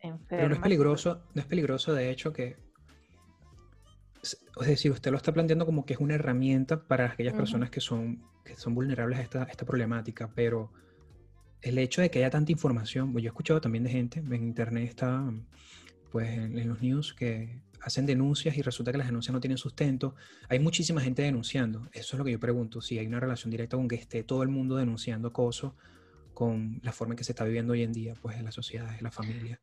enfermas. 0.00 0.26
Pero 0.28 0.48
no 0.48 0.54
es 0.54 0.60
peligroso, 0.60 1.22
no 1.34 1.40
es 1.40 1.46
peligroso 1.46 1.94
de 1.94 2.10
hecho 2.10 2.32
que, 2.32 2.56
es 4.22 4.66
decir, 4.66 4.92
usted 4.92 5.10
lo 5.10 5.16
está 5.16 5.32
planteando 5.32 5.66
como 5.66 5.84
que 5.84 5.94
es 5.94 6.00
una 6.00 6.14
herramienta 6.14 6.84
para 6.86 7.06
aquellas 7.06 7.34
personas 7.34 7.70
que 7.70 7.80
son, 7.80 8.22
que 8.44 8.56
son 8.56 8.74
vulnerables 8.74 9.18
a 9.18 9.22
esta, 9.22 9.42
a 9.42 9.46
esta 9.46 9.66
problemática, 9.66 10.32
pero 10.34 10.72
el 11.62 11.78
hecho 11.78 12.02
de 12.02 12.10
que 12.10 12.18
haya 12.18 12.30
tanta 12.30 12.52
información, 12.52 13.12
pues 13.12 13.22
yo 13.22 13.28
he 13.28 13.30
escuchado 13.30 13.60
también 13.60 13.84
de 13.84 13.90
gente, 13.90 14.18
en 14.18 14.34
internet 14.34 14.88
está, 14.88 15.32
pues 16.10 16.28
en, 16.30 16.68
los 16.68 16.82
news 16.82 17.14
que 17.14 17.60
hacen 17.80 18.04
denuncias 18.04 18.56
y 18.56 18.62
resulta 18.62 18.92
que 18.92 18.98
las 18.98 19.06
denuncias 19.06 19.32
no 19.32 19.40
tienen 19.40 19.58
sustento. 19.58 20.14
Hay 20.48 20.58
muchísima 20.58 21.00
gente 21.00 21.22
denunciando. 21.22 21.88
Eso 21.92 22.16
es 22.16 22.18
lo 22.18 22.24
que 22.24 22.32
yo 22.32 22.40
pregunto, 22.40 22.80
si 22.80 22.98
hay 22.98 23.06
una 23.06 23.20
relación 23.20 23.50
directa 23.50 23.76
con 23.76 23.88
que 23.88 23.94
esté 23.94 24.24
todo 24.24 24.42
el 24.42 24.48
mundo 24.48 24.76
denunciando 24.76 25.28
acoso 25.28 25.76
con 26.34 26.80
la 26.82 26.92
forma 26.92 27.14
en 27.14 27.18
que 27.18 27.24
se 27.24 27.32
está 27.32 27.44
viviendo 27.44 27.72
hoy 27.74 27.82
en 27.82 27.92
día, 27.92 28.14
pues 28.20 28.36
en 28.36 28.44
la 28.44 28.52
sociedad, 28.52 28.92
en 28.96 29.02
la 29.04 29.10
familia. 29.10 29.60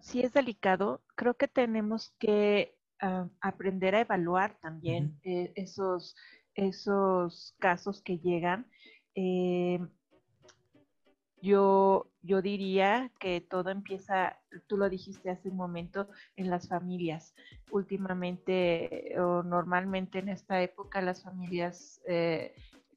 Sí 0.00 0.20
es 0.20 0.32
delicado. 0.32 1.02
Creo 1.16 1.34
que 1.34 1.48
tenemos 1.48 2.14
que 2.18 2.76
uh, 3.02 3.28
aprender 3.40 3.94
a 3.96 4.00
evaluar 4.00 4.56
también 4.60 5.18
uh 5.24 5.28
-huh. 5.28 5.46
eh, 5.46 5.52
esos, 5.56 6.14
esos 6.54 7.54
casos 7.58 8.02
que 8.02 8.18
llegan 8.18 8.66
eh, 9.14 9.80
yo, 11.40 12.10
yo 12.22 12.42
diría 12.42 13.10
que 13.20 13.40
todo 13.40 13.70
empieza, 13.70 14.38
tú 14.66 14.76
lo 14.76 14.88
dijiste 14.88 15.30
hace 15.30 15.48
un 15.48 15.56
momento, 15.56 16.08
en 16.36 16.50
las 16.50 16.68
familias. 16.68 17.34
Últimamente 17.70 19.14
o 19.18 19.42
normalmente 19.42 20.18
en 20.18 20.28
esta 20.28 20.60
época 20.62 21.00
las 21.00 21.22
familias 21.22 22.00
eh, 22.06 22.54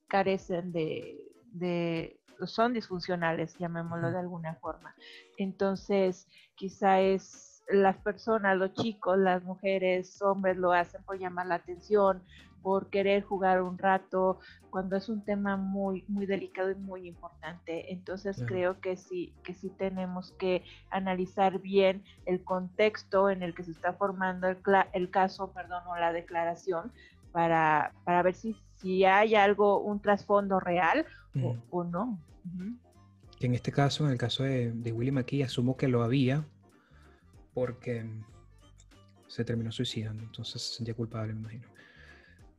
carecen 0.08 0.72
de, 0.72 1.20
de, 1.52 2.20
son 2.46 2.74
disfuncionales, 2.74 3.56
llamémoslo 3.58 4.12
de 4.12 4.20
alguna 4.20 4.56
forma. 4.56 4.96
Entonces, 5.38 6.28
quizá 6.56 7.00
es 7.00 7.64
las 7.70 7.98
personas, 7.98 8.58
los 8.58 8.74
chicos, 8.74 9.18
las 9.18 9.44
mujeres, 9.44 10.22
hombres 10.22 10.58
lo 10.58 10.74
hacen 10.74 11.04
por 11.04 11.18
llamar 11.18 11.48
la 11.48 11.56
atención, 11.56 12.24
por 12.62 12.90
querer 12.90 13.24
jugar 13.24 13.62
un 13.62 13.78
rato, 13.78 14.40
cuando 14.70 14.96
es 14.96 15.10
un 15.10 15.24
tema 15.24 15.58
muy, 15.58 16.04
muy 16.08 16.26
delicado 16.26 16.72
y 16.72 16.76
muy 16.76 17.08
importante. 17.08 17.92
Entonces 17.92 18.44
creo 18.46 18.80
que 18.80 18.96
sí, 18.98 19.34
que 19.44 19.54
sí 19.54 19.70
tenemos 19.70 20.32
que 20.34 20.64
analizar 20.90 21.60
bien 21.60 22.04
el 22.26 22.44
contexto 22.44 23.30
en 23.30 23.44
el 23.44 23.54
que 23.54 23.64
se 23.64 23.72
está 23.72 23.94
formando 23.94 24.48
el, 24.48 24.58
el 24.94 25.10
caso, 25.10 25.52
perdón, 25.52 25.84
o 25.88 25.96
la 25.98 26.14
declaración, 26.14 26.92
para, 27.32 27.94
para 28.04 28.24
ver 28.24 28.36
si, 28.36 28.56
si 28.78 29.06
hay 29.06 29.36
algo, 29.36 29.80
un 29.80 30.02
trasfondo 30.02 30.60
real 30.60 31.06
o, 31.42 31.56
o, 31.70 31.84
no. 31.84 32.20
Uh 32.46 32.60
-huh. 32.60 32.78
En 33.40 33.54
este 33.56 33.72
caso, 33.72 34.06
en 34.06 34.12
el 34.12 34.18
caso 34.18 34.44
de, 34.44 34.72
de 34.72 34.92
Willy 34.92 35.12
McKee, 35.12 35.44
asumo 35.44 35.78
que 35.78 35.88
lo 35.88 36.04
había 36.04 36.46
porque 37.54 38.06
se 39.28 39.46
terminó 39.46 39.72
suicidando, 39.72 40.24
entonces 40.24 40.62
se 40.62 40.76
sentía 40.76 40.94
culpable, 40.94 41.34
me 41.34 41.40
imagino 41.40 41.68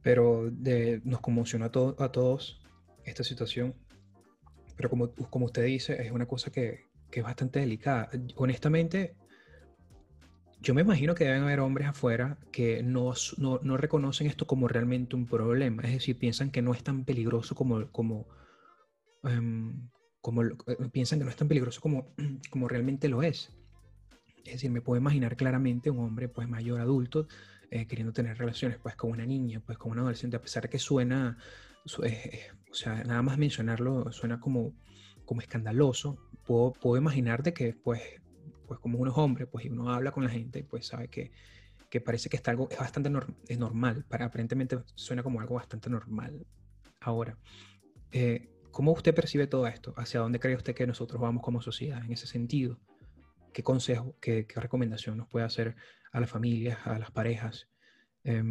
pero 0.02 0.50
de, 0.50 1.00
nos 1.04 1.21
conmocionó 1.21 1.66
a, 1.66 1.71
to 1.71 1.97
a, 1.99 2.11
todos 2.11 2.61
esta 3.04 3.25
situación. 3.25 3.75
Pero 4.76 4.90
como, 4.90 5.12
como 5.12 5.47
usted 5.47 5.64
dice, 5.64 6.02
es 6.02 6.11
una 6.11 6.26
cosa 6.26 6.50
que, 6.50 6.87
que, 7.11 7.21
es 7.21 7.25
bastante 7.25 7.61
delicada. 7.61 8.11
Honestamente, 8.37 9.16
yo 10.61 10.75
me 10.75 10.82
imagino 10.82 11.14
que 11.14 11.25
deben 11.25 11.42
haber 11.42 11.61
hombres 11.61 11.88
afuera 11.88 12.38
que 12.50 12.82
no, 12.82 13.12
no, 13.38 13.61
no, 13.62 13.76
reconocen 13.76 14.26
esto 14.26 14.47
como 14.47 14.68
realmente 14.68 15.16
un 15.16 15.26
problema. 15.26 15.82
Es 15.82 15.92
decir, 15.92 16.18
piensan 16.18 16.50
que 16.50 16.62
no 16.62 16.73
es 16.73 16.82
tan 16.82 17.04
peligroso 17.04 17.54
como... 17.54 17.90
como 17.92 18.28
um, 19.23 19.88
como 20.21 20.42
piensan 20.92 21.18
que 21.18 21.25
no 21.25 21.30
es 21.32 21.37
tan 21.37 21.49
peligroso 21.49 21.80
como, 21.80 22.14
como 22.50 22.68
realmente 22.68 23.09
lo 23.09 23.23
es. 23.23 23.50
Es 24.44 24.54
decir, 24.54 24.71
me 24.71 24.80
puedo 24.80 25.00
imaginar 25.00 25.37
claramente 25.37 25.90
un 25.90 25.99
hombre 25.99 26.28
pues 26.28 26.49
mayor 26.49 26.80
adulto 26.80 27.26
eh, 27.72 27.86
queriendo 27.86 28.12
tener 28.12 28.36
relaciones 28.36 28.76
pues 28.76 28.96
con 28.96 29.10
una 29.10 29.24
niña, 29.24 29.62
pues 29.64 29.78
con 29.78 29.92
un 29.92 30.00
adolescente, 30.00 30.36
a 30.36 30.42
pesar 30.42 30.64
de 30.64 30.68
que 30.68 30.78
suena, 30.78 31.38
su, 31.86 32.04
eh, 32.04 32.50
o 32.70 32.74
sea, 32.74 33.02
nada 33.02 33.22
más 33.22 33.38
mencionarlo 33.38 34.12
suena 34.12 34.38
como, 34.38 34.74
como 35.24 35.40
escandaloso, 35.40 36.18
puedo, 36.44 36.74
puedo 36.74 36.98
imaginar 36.98 37.42
de 37.42 37.54
que 37.54 37.72
pues, 37.72 38.02
pues 38.66 38.78
como 38.78 38.98
uno 38.98 39.10
es 39.10 39.16
hombre, 39.16 39.46
pues 39.46 39.64
y 39.64 39.70
uno 39.70 39.90
habla 39.90 40.12
con 40.12 40.22
la 40.22 40.28
gente, 40.28 40.64
pues 40.64 40.86
sabe 40.86 41.08
que, 41.08 41.32
que 41.88 42.02
parece 42.02 42.28
que 42.28 42.36
está 42.36 42.50
algo, 42.50 42.68
es 42.70 42.78
bastante 42.78 43.08
nor 43.08 43.34
es 43.48 43.58
normal, 43.58 44.04
para, 44.06 44.26
aparentemente 44.26 44.78
suena 44.94 45.22
como 45.22 45.40
algo 45.40 45.54
bastante 45.54 45.88
normal. 45.88 46.44
Ahora, 47.00 47.38
eh, 48.10 48.50
¿cómo 48.70 48.92
usted 48.92 49.14
percibe 49.14 49.46
todo 49.46 49.66
esto? 49.66 49.94
¿Hacia 49.96 50.20
dónde 50.20 50.40
cree 50.40 50.56
usted 50.56 50.74
que 50.74 50.86
nosotros 50.86 51.18
vamos 51.22 51.42
como 51.42 51.62
sociedad 51.62 52.04
en 52.04 52.12
ese 52.12 52.26
sentido? 52.26 52.78
¿Qué 53.50 53.62
consejo, 53.62 54.14
qué, 54.20 54.46
qué 54.46 54.60
recomendación 54.60 55.16
nos 55.16 55.28
puede 55.28 55.46
hacer 55.46 55.74
a 56.12 56.21
las 56.21 56.31
familias, 56.31 56.78
a 56.85 56.99
las 56.99 57.11
parejas, 57.11 57.69
eh, 58.25 58.42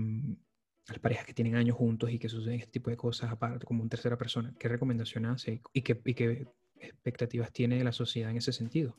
a 0.88 0.91
las 0.91 1.00
parejas 1.00 1.25
que 1.25 1.34
tienen 1.34 1.56
años 1.56 1.77
juntos 1.77 2.12
y 2.12 2.20
que 2.20 2.27
suceden 2.27 2.60
este 2.60 2.72
tipo 2.72 2.89
de 2.89 2.98
cosas 2.98 3.32
aparte, 3.32 3.65
como 3.65 3.82
una 3.82 3.89
tercera 3.89 4.18
persona. 4.18 4.53
¿Qué 4.60 4.68
recomendación 4.68 5.25
hace 5.25 5.62
y 5.74 5.82
qué, 5.84 6.01
y 6.03 6.13
qué 6.13 6.48
expectativas 6.80 7.51
tiene 7.51 7.84
la 7.84 7.91
sociedad 7.91 8.32
en 8.32 8.38
ese 8.38 8.51
sentido? 8.51 8.96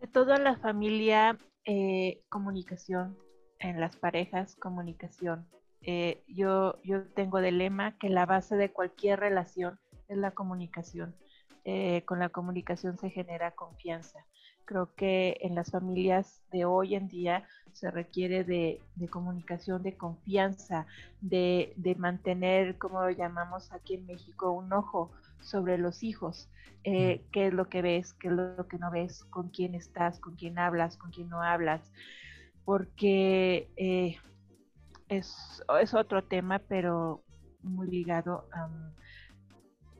De 0.00 0.08
toda 0.08 0.38
la 0.38 0.56
familia, 0.58 1.38
eh, 1.64 2.22
comunicación, 2.28 3.16
en 3.60 3.80
las 3.80 3.96
parejas, 3.96 4.56
comunicación. 4.56 5.46
Eh, 5.80 6.22
yo, 6.26 6.80
yo 6.82 7.04
tengo 7.08 7.40
de 7.40 7.52
lema 7.52 7.96
que 7.98 8.08
la 8.08 8.26
base 8.26 8.56
de 8.56 8.72
cualquier 8.72 9.20
relación 9.20 9.78
es 10.08 10.18
la 10.18 10.32
comunicación. 10.32 11.14
Eh, 11.64 12.02
con 12.04 12.18
la 12.18 12.28
comunicación 12.28 12.98
se 12.98 13.10
genera 13.10 13.50
confianza. 13.50 14.24
Creo 14.64 14.94
que 14.94 15.38
en 15.40 15.54
las 15.54 15.70
familias 15.70 16.42
de 16.52 16.64
hoy 16.64 16.94
en 16.94 17.08
día 17.08 17.46
se 17.72 17.90
requiere 17.90 18.44
de, 18.44 18.80
de 18.96 19.08
comunicación, 19.08 19.82
de 19.82 19.96
confianza, 19.96 20.86
de, 21.20 21.72
de, 21.76 21.94
mantener, 21.94 22.76
como 22.76 23.02
lo 23.02 23.10
llamamos 23.10 23.72
aquí 23.72 23.94
en 23.94 24.06
México, 24.06 24.50
un 24.50 24.72
ojo 24.72 25.10
sobre 25.40 25.78
los 25.78 26.02
hijos. 26.02 26.48
Eh, 26.84 27.24
¿Qué 27.32 27.48
es 27.48 27.54
lo 27.54 27.68
que 27.68 27.82
ves? 27.82 28.12
¿Qué 28.14 28.28
es 28.28 28.34
lo 28.34 28.66
que 28.68 28.78
no 28.78 28.90
ves? 28.90 29.24
¿Con 29.24 29.48
quién 29.48 29.74
estás? 29.74 30.20
¿Con 30.20 30.36
quién 30.36 30.58
hablas? 30.58 30.96
¿Con 30.96 31.10
quién 31.10 31.28
no 31.28 31.42
hablas? 31.42 31.80
Porque 32.64 33.70
eh, 33.76 34.16
es, 35.08 35.62
es, 35.80 35.94
otro 35.94 36.24
tema, 36.24 36.58
pero 36.60 37.22
muy 37.62 37.88
ligado 37.88 38.48
a... 38.52 38.66
Um, 38.66 38.98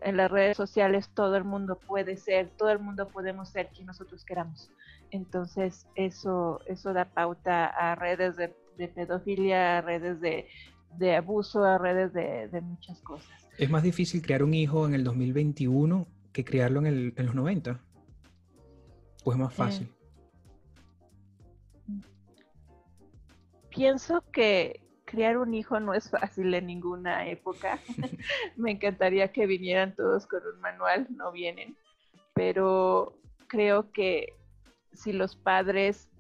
en 0.03 0.17
las 0.17 0.31
redes 0.31 0.57
sociales 0.57 1.11
todo 1.15 1.37
el 1.37 1.45
mundo 1.45 1.79
puede 1.79 2.17
ser, 2.17 2.51
todo 2.57 2.71
el 2.71 2.79
mundo 2.79 3.09
podemos 3.09 3.49
ser 3.51 3.69
quien 3.69 3.87
nosotros 3.87 4.25
queramos. 4.25 4.71
Entonces 5.11 5.87
eso, 5.95 6.61
eso 6.67 6.93
da 6.93 7.07
pauta 7.07 7.67
a 7.67 7.95
redes 7.95 8.37
de, 8.37 8.55
pedofilia, 8.89 9.79
a 9.79 9.81
redes 9.81 10.21
de, 10.21 11.17
abuso, 11.17 11.65
a 11.65 11.79
redes 11.79 12.13
de, 12.13 12.61
muchas 12.61 13.01
cosas. 13.01 13.49
¿Es 13.59 13.71
más 13.71 13.83
difícil 13.83 14.23
crear 14.23 14.43
un 14.43 14.55
hijo 14.55 14.87
en 14.87 14.95
el 14.95 15.05
2021 15.05 16.07
que 16.33 16.45
criarlo 16.45 16.81
en, 16.81 16.87
el, 16.87 17.15
en 17.17 17.27
los 17.27 17.35
90? 17.35 17.81
¿O 19.25 19.33
es 19.33 19.39
más 19.39 19.53
fácil? 19.53 19.93
pienso 23.79 24.25
que 24.33 24.81
criar 25.09 25.39
un 25.39 25.55
hijo 25.55 25.81
no 25.81 25.95
es 25.95 26.11
fácil 26.11 26.53
en 26.53 26.67
ninguna 26.67 27.27
época. 27.29 27.81
Me 28.57 28.73
encantaría 28.73 29.33
que 29.33 29.47
vinieran 29.47 29.95
todos 29.95 30.27
con 30.27 30.41
un 30.47 30.61
manual, 30.61 31.07
no 31.11 31.33
vienen. 31.33 31.77
Pero 32.35 33.19
creo 33.47 33.91
que 33.91 34.35
si 34.93 35.13
los 35.13 35.35
padres 35.35 36.11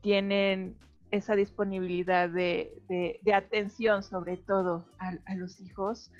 tienen 0.00 0.76
esa 1.10 1.36
disponibilidad 1.36 2.30
de, 2.30 3.20
atención, 3.32 4.02
sobre 4.02 4.38
todo 4.38 4.86
a, 4.98 5.34
los 5.34 5.60
hijos, 5.60 6.10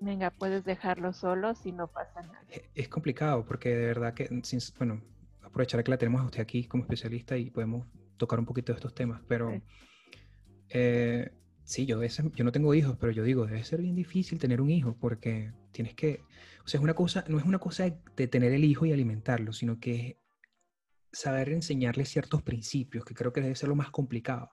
venga, 0.00 0.30
puedes 0.30 0.64
dejarlos 0.64 1.18
solos 1.18 1.64
y 1.64 1.72
no 1.72 1.86
pasa 1.86 2.22
nada. 2.22 2.44
Es 2.74 2.88
complicado 2.88 3.44
porque 3.46 3.70
de 3.70 3.86
verdad 3.86 4.14
que, 4.14 4.28
bueno, 4.78 5.00
aprovechar 5.42 5.82
que 5.84 5.90
la 5.90 5.96
tenemos 5.96 6.20
a 6.22 6.24
usted 6.24 6.40
aquí 6.40 6.66
como 6.66 6.82
especialista 6.82 7.36
y 7.36 7.50
podemos 7.50 7.86
tocar 8.16 8.40
un 8.40 8.46
poquito 8.46 8.72
de 8.72 8.76
estos 8.76 8.94
temas, 8.94 9.22
pero 9.28 9.52
eh, 10.72 11.30
sí, 11.64 11.86
yo, 11.86 12.02
yo 12.02 12.44
no 12.44 12.52
tengo 12.52 12.74
hijos, 12.74 12.96
pero 12.98 13.12
yo 13.12 13.22
digo, 13.24 13.46
debe 13.46 13.62
ser 13.64 13.82
bien 13.82 13.94
difícil 13.94 14.38
tener 14.38 14.60
un 14.60 14.70
hijo 14.70 14.96
porque 14.98 15.52
tienes 15.72 15.94
que, 15.94 16.20
o 16.64 16.68
sea, 16.68 16.78
es 16.78 16.84
una 16.84 16.94
cosa, 16.94 17.24
no 17.28 17.38
es 17.38 17.44
una 17.44 17.58
cosa 17.58 17.84
de 18.16 18.26
tener 18.28 18.52
el 18.52 18.64
hijo 18.64 18.86
y 18.86 18.92
alimentarlo, 18.92 19.52
sino 19.52 19.78
que 19.78 20.18
saber 21.12 21.50
enseñarle 21.50 22.04
ciertos 22.04 22.42
principios, 22.42 23.04
que 23.04 23.14
creo 23.14 23.32
que 23.32 23.42
debe 23.42 23.54
ser 23.54 23.68
lo 23.68 23.76
más 23.76 23.90
complicado. 23.90 24.52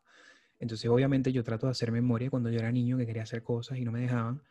Entonces, 0.59 0.89
obviamente, 0.89 1.31
yo 1.31 1.43
trato 1.43 1.67
de 1.67 1.71
hacer 1.71 1.91
memoria 1.91 2.29
cuando 2.29 2.49
yo 2.49 2.59
era 2.59 2.71
niño 2.71 2.97
que 2.97 3.05
quería 3.05 3.23
hacer 3.23 3.43
cosas 3.43 3.77
y 3.77 3.85
no 3.85 3.93
me 3.93 4.01
dejaban. 4.01 4.41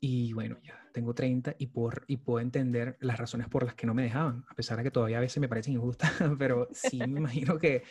Y 0.00 0.32
bueno, 0.32 0.58
ya 0.62 0.80
tengo 0.94 1.12
30 1.12 1.56
y, 1.58 1.66
por, 1.66 2.04
y 2.06 2.16
puedo 2.16 2.40
entender 2.40 2.96
las 3.00 3.18
razones 3.18 3.48
por 3.48 3.64
las 3.64 3.74
que 3.74 3.86
no 3.86 3.92
me 3.92 4.02
dejaban, 4.02 4.46
a 4.48 4.54
pesar 4.54 4.78
de 4.78 4.84
que 4.84 4.90
todavía 4.90 5.18
a 5.18 5.20
veces 5.20 5.38
me 5.42 5.48
parecen 5.48 5.74
injustas, 5.74 6.10
pero 6.38 6.68
sí 6.72 6.98
me 7.06 7.20
imagino 7.20 7.58
que 7.58 7.82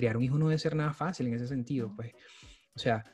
criar 0.00 0.16
un 0.16 0.22
hijo 0.22 0.38
no 0.38 0.48
debe 0.48 0.58
ser 0.58 0.74
nada 0.74 0.94
fácil 0.94 1.26
en 1.26 1.34
ese 1.34 1.46
sentido, 1.46 1.92
pues. 1.94 2.14
O 2.74 2.78
sea, 2.78 3.04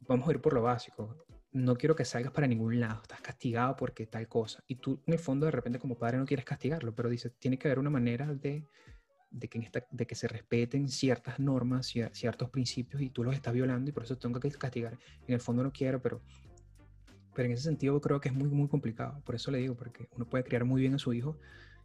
vamos 0.00 0.28
a 0.28 0.32
ir 0.32 0.40
por 0.40 0.52
lo 0.52 0.62
básico. 0.62 1.24
No 1.52 1.76
quiero 1.76 1.94
que 1.94 2.04
salgas 2.04 2.32
para 2.32 2.48
ningún 2.48 2.80
lado, 2.80 3.02
estás 3.02 3.20
castigado 3.20 3.76
porque 3.76 4.06
tal 4.06 4.26
cosa. 4.26 4.64
Y 4.66 4.74
tú, 4.74 5.00
en 5.06 5.12
el 5.12 5.20
fondo, 5.20 5.46
de 5.46 5.52
repente, 5.52 5.78
como 5.78 5.96
padre, 5.96 6.18
no 6.18 6.26
quieres 6.26 6.44
castigarlo, 6.44 6.92
pero 6.92 7.08
dices, 7.08 7.34
tiene 7.38 7.56
que 7.56 7.68
haber 7.68 7.78
una 7.78 7.90
manera 7.90 8.34
de, 8.34 8.66
de, 9.30 9.48
que, 9.48 9.70
de 9.92 10.06
que 10.08 10.14
se 10.16 10.26
respeten 10.26 10.88
ciertas 10.88 11.38
normas, 11.38 11.86
ciertos 11.86 12.50
principios, 12.50 13.00
y 13.00 13.10
tú 13.10 13.22
los 13.22 13.36
estás 13.36 13.54
violando, 13.54 13.90
y 13.90 13.92
por 13.92 14.02
eso 14.02 14.18
tengo 14.18 14.40
que 14.40 14.50
castigar. 14.50 14.98
En 15.28 15.34
el 15.34 15.40
fondo 15.40 15.62
no 15.62 15.72
quiero, 15.72 16.02
pero, 16.02 16.20
pero 17.32 17.46
en 17.46 17.52
ese 17.52 17.62
sentido 17.62 18.00
creo 18.00 18.20
que 18.20 18.30
es 18.30 18.34
muy, 18.34 18.48
muy 18.48 18.66
complicado. 18.66 19.22
Por 19.24 19.36
eso 19.36 19.52
le 19.52 19.58
digo, 19.58 19.76
porque 19.76 20.08
uno 20.16 20.28
puede 20.28 20.42
criar 20.42 20.64
muy 20.64 20.80
bien 20.80 20.94
a 20.94 20.98
su 20.98 21.12
hijo, 21.12 21.38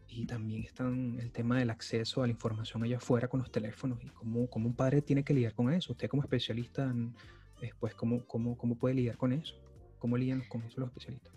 y 0.09 0.25
también 0.25 0.63
está 0.63 0.87
el 0.87 1.31
tema 1.31 1.59
del 1.59 1.69
acceso 1.69 2.23
a 2.23 2.27
la 2.27 2.31
información 2.31 2.83
allá 2.83 2.97
afuera 2.97 3.27
con 3.27 3.39
los 3.39 3.51
teléfonos 3.51 4.03
y 4.03 4.09
cómo, 4.09 4.49
cómo 4.49 4.67
un 4.67 4.75
padre 4.75 5.01
tiene 5.01 5.23
que 5.23 5.33
lidiar 5.33 5.53
con 5.53 5.71
eso. 5.71 5.93
Usted 5.93 6.09
como 6.09 6.23
especialista, 6.23 6.91
después, 7.61 7.93
¿cómo, 7.93 8.25
cómo, 8.25 8.57
cómo 8.57 8.75
puede 8.75 8.95
lidiar 8.95 9.17
con 9.17 9.33
eso? 9.33 9.55
¿Cómo 9.99 10.17
lidian 10.17 10.41
con 10.49 10.63
eso 10.63 10.79
los 10.79 10.89
especialistas? 10.89 11.33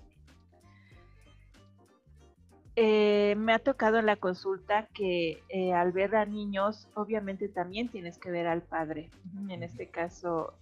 Eh, 2.74 3.34
me 3.36 3.52
ha 3.52 3.58
tocado 3.58 3.98
en 3.98 4.06
la 4.06 4.16
consulta 4.16 4.88
que 4.94 5.42
eh, 5.50 5.74
al 5.74 5.92
ver 5.92 6.16
a 6.16 6.24
niños, 6.24 6.88
obviamente 6.94 7.48
también 7.48 7.88
tienes 7.88 8.16
que 8.16 8.30
ver 8.30 8.46
al 8.46 8.62
padre. 8.62 9.10
En 9.50 9.62
este 9.62 9.88
caso, 9.88 10.54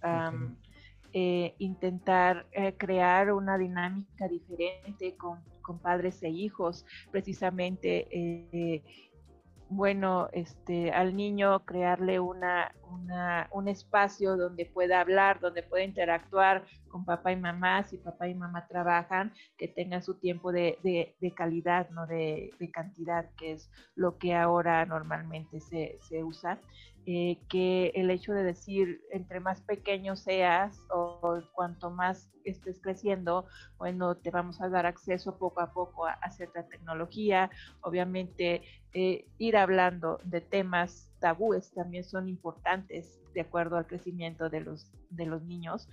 eh, 1.13 1.55
intentar 1.59 2.47
crear 2.77 3.31
una 3.31 3.57
dinámica 3.57 4.27
diferente 4.27 5.15
con, 5.15 5.39
padres 5.79 6.21
e 6.23 6.29
hijos, 6.29 6.85
precisamente, 7.11 8.07
eh, 8.11 8.83
bueno, 9.69 10.27
este, 10.33 10.91
al 10.91 11.15
niño 11.15 11.63
crearle 11.65 12.19
una, 12.19 12.75
un 13.51 13.67
espacio 13.69 14.35
donde 14.35 14.65
pueda 14.65 14.99
hablar, 14.99 15.39
donde 15.39 15.63
pueda 15.63 15.85
interactuar 15.85 16.65
con 16.89 17.05
papá 17.05 17.31
y 17.31 17.37
mamá, 17.37 17.83
si 17.83 17.97
papá 17.97 18.27
y 18.27 18.35
mamá 18.35 18.67
trabajan, 18.67 19.33
que 19.57 19.69
tenga 19.69 20.01
su 20.01 20.15
tiempo 20.15 20.51
de, 20.51 21.15
calidad, 21.37 21.89
no 21.91 22.05
de, 22.05 22.51
cantidad, 22.73 23.29
que 23.37 23.53
es 23.53 23.71
lo 23.95 24.17
que 24.17 24.35
ahora 24.35 24.85
normalmente 24.85 25.61
se, 25.61 25.99
se 26.01 26.21
usa. 26.21 26.59
Eh, 27.07 27.39
que 27.49 27.91
el 27.95 28.11
hecho 28.11 28.31
de 28.31 28.43
decir 28.43 29.01
entre 29.09 29.39
más 29.39 29.59
pequeño 29.61 30.15
seas 30.15 30.85
o, 30.93 31.19
cuanto 31.53 31.89
más 31.89 32.29
estés 32.43 32.79
creciendo, 32.81 33.45
bueno, 33.77 34.15
te 34.15 34.31
vamos 34.31 34.61
a 34.61 34.69
dar 34.69 34.85
acceso 34.85 35.37
poco 35.37 35.61
a 35.61 35.73
poco 35.73 36.05
a, 36.05 36.31
cierta 36.31 36.67
tecnología. 36.67 37.49
Obviamente, 37.81 38.61
eh, 38.93 39.25
ir 39.37 39.57
hablando 39.57 40.19
de 40.23 40.41
temas 40.41 41.11
tabúes 41.19 41.71
también 41.73 42.03
son 42.03 42.27
importantes 42.27 43.19
de 43.33 43.41
acuerdo 43.41 43.77
al 43.77 43.87
crecimiento 43.87 44.49
de 44.49 44.61
los, 44.61 44.91
de 45.09 45.25
los 45.25 45.43
niños. 45.43 45.87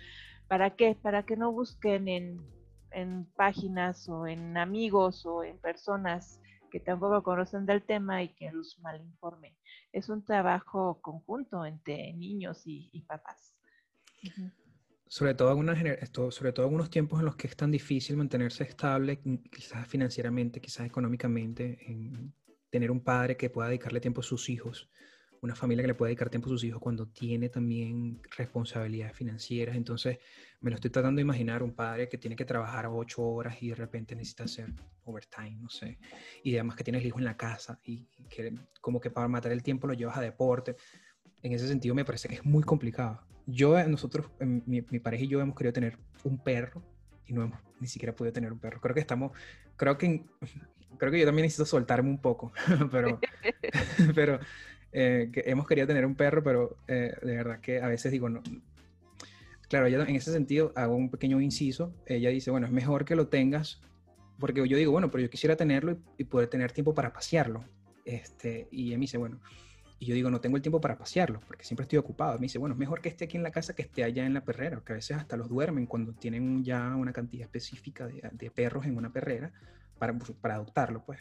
¿Para 0.48 0.70
qué? 0.76 0.96
Para 1.00 1.24
que 1.24 1.36
no 1.36 1.52
busquen 1.52 2.08
en, 2.08 2.40
en 2.90 3.26
páginas 3.36 4.08
o 4.08 4.26
en 4.26 4.56
amigos 4.56 5.26
o 5.26 5.44
en 5.44 5.58
personas 5.58 6.40
que 6.70 6.80
tampoco 6.80 7.22
conocen 7.22 7.66
del 7.66 7.82
tema 7.82 8.22
y 8.22 8.28
que 8.28 8.50
los 8.52 8.78
malinformen. 8.80 9.54
Es 9.92 10.08
un 10.08 10.24
trabajo 10.24 11.00
conjunto 11.00 11.64
entre 11.64 12.12
niños 12.12 12.62
y, 12.66 13.04
papás. 13.06 13.54
Sobre 15.08 15.34
todo, 15.34 15.58
en 15.58 16.30
sobre 16.30 16.52
todo 16.52 16.68
en 16.68 16.90
tiempos 16.90 17.20
en 17.20 17.24
los 17.24 17.36
que 17.36 17.46
es 17.46 17.56
tan 17.56 17.70
difícil 17.70 18.16
mantenerse 18.16 18.64
estable, 18.64 19.20
quizás 19.50 19.86
financieramente, 19.88 20.60
quizás 20.60 20.86
económicamente, 20.86 21.78
en 21.86 22.34
tener 22.70 22.90
un 22.90 23.00
padre 23.00 23.36
que 23.36 23.48
pueda 23.48 23.68
dedicarle 23.68 24.00
tiempo 24.00 24.20
a 24.20 24.24
sus 24.24 24.50
hijos, 24.50 24.90
una 25.40 25.54
familia 25.54 25.82
que 25.82 25.88
le 25.88 25.94
pueda 25.94 26.08
dedicar 26.08 26.28
tiempo 26.28 26.48
a 26.48 26.50
sus 26.50 26.64
hijos 26.64 26.80
cuando 26.82 27.06
tiene 27.06 27.48
también 27.48 28.20
responsabilidades 28.36 29.16
financieras. 29.16 29.76
Entonces, 29.76 30.18
me 30.60 30.70
lo 30.70 30.74
estoy 30.74 30.90
tratando 30.90 31.20
de 31.20 31.22
imaginar 31.22 31.62
un 31.62 31.74
padre 31.74 32.08
que 32.08 32.18
tiene 32.18 32.36
que 32.36 32.44
trabajar 32.44 32.86
ocho 32.90 33.22
horas 33.22 33.62
y 33.62 33.68
de 33.68 33.76
repente 33.76 34.14
necesita 34.14 34.44
hacer 34.44 34.74
overtime, 35.04 35.56
no 35.58 35.70
sé. 35.70 35.98
Y 36.42 36.54
además 36.54 36.76
que 36.76 36.84
tiene 36.84 36.98
el 36.98 37.06
hijo 37.06 37.18
en 37.18 37.24
la 37.24 37.36
casa 37.36 37.80
y 37.82 38.04
que 38.28 38.52
como 38.80 39.00
que 39.00 39.10
para 39.10 39.26
matar 39.28 39.52
el 39.52 39.62
tiempo 39.62 39.86
lo 39.86 39.94
llevas 39.94 40.18
a 40.18 40.20
deporte. 40.20 40.76
En 41.40 41.52
ese 41.52 41.66
sentido 41.66 41.94
me 41.94 42.04
parece 42.04 42.28
que 42.28 42.34
es 42.34 42.44
muy 42.44 42.62
complicado. 42.62 43.22
Yo, 43.50 43.82
nosotros, 43.88 44.26
mi, 44.40 44.84
mi 44.90 44.98
pareja 44.98 45.24
y 45.24 45.28
yo 45.28 45.40
hemos 45.40 45.56
querido 45.56 45.72
tener 45.72 45.98
un 46.22 46.36
perro 46.38 46.82
y 47.26 47.32
no 47.32 47.44
hemos 47.44 47.58
ni 47.80 47.86
siquiera 47.86 48.14
podido 48.14 48.32
tener 48.32 48.52
un 48.52 48.58
perro. 48.58 48.80
Creo 48.80 48.94
que 48.94 49.00
estamos, 49.00 49.32
creo 49.76 49.96
que, 49.96 50.22
creo 50.98 51.10
que 51.10 51.20
yo 51.20 51.26
también 51.26 51.44
necesito 51.44 51.64
soltarme 51.64 52.10
un 52.10 52.18
poco, 52.18 52.52
pero, 52.90 53.18
pero 54.14 54.38
eh, 54.92 55.30
que 55.32 55.44
hemos 55.46 55.66
querido 55.66 55.86
tener 55.86 56.04
un 56.04 56.14
perro, 56.14 56.42
pero 56.42 56.76
eh, 56.86 57.14
de 57.22 57.36
verdad 57.36 57.60
que 57.60 57.80
a 57.80 57.88
veces 57.88 58.12
digo, 58.12 58.28
no. 58.28 58.42
Claro, 59.68 59.86
ella 59.86 60.02
en 60.02 60.16
ese 60.16 60.32
sentido 60.32 60.72
hago 60.76 60.94
un 60.96 61.10
pequeño 61.10 61.40
inciso. 61.40 61.94
Ella 62.06 62.30
dice, 62.30 62.50
bueno, 62.50 62.66
es 62.66 62.72
mejor 62.72 63.04
que 63.04 63.14
lo 63.14 63.28
tengas, 63.28 63.82
porque 64.38 64.66
yo 64.66 64.76
digo, 64.76 64.92
bueno, 64.92 65.10
pero 65.10 65.22
yo 65.22 65.30
quisiera 65.30 65.56
tenerlo 65.56 65.98
y, 66.16 66.24
poder 66.24 66.48
tener 66.48 66.72
tiempo 66.72 66.94
para 66.94 67.12
pasearlo. 67.12 67.64
Este, 68.06 68.68
y 68.70 68.88
ella 68.88 68.96
me 68.96 69.02
dice, 69.02 69.18
bueno, 69.18 69.40
y 69.98 70.06
yo 70.06 70.14
digo, 70.14 70.30
no 70.30 70.40
tengo 70.40 70.56
el 70.56 70.62
tiempo 70.62 70.80
para 70.80 70.96
pasearlo, 70.96 71.40
porque 71.46 71.64
siempre 71.64 71.82
estoy 71.82 71.98
ocupado. 71.98 72.34
Me 72.38 72.42
dice, 72.42 72.58
bueno, 72.58 72.74
es 72.74 72.78
mejor 72.78 73.00
que 73.00 73.08
esté 73.08 73.24
aquí 73.24 73.36
en 73.36 73.42
la 73.42 73.50
casa 73.50 73.74
que 73.74 73.82
esté 73.82 74.04
allá 74.04 74.24
en 74.24 74.34
la 74.34 74.44
perrera, 74.44 74.80
que 74.84 74.92
a 74.92 74.96
veces 74.96 75.16
hasta 75.16 75.36
los 75.36 75.48
duermen 75.48 75.86
cuando 75.86 76.12
tienen 76.12 76.64
ya 76.64 76.94
una 76.94 77.12
cantidad 77.12 77.44
específica 77.44 78.06
de, 78.06 78.22
de 78.32 78.50
perros 78.50 78.86
en 78.86 78.96
una 78.96 79.12
perrera 79.12 79.52
para, 79.98 80.16
para 80.40 80.54
adoptarlo, 80.54 81.04
pues. 81.04 81.20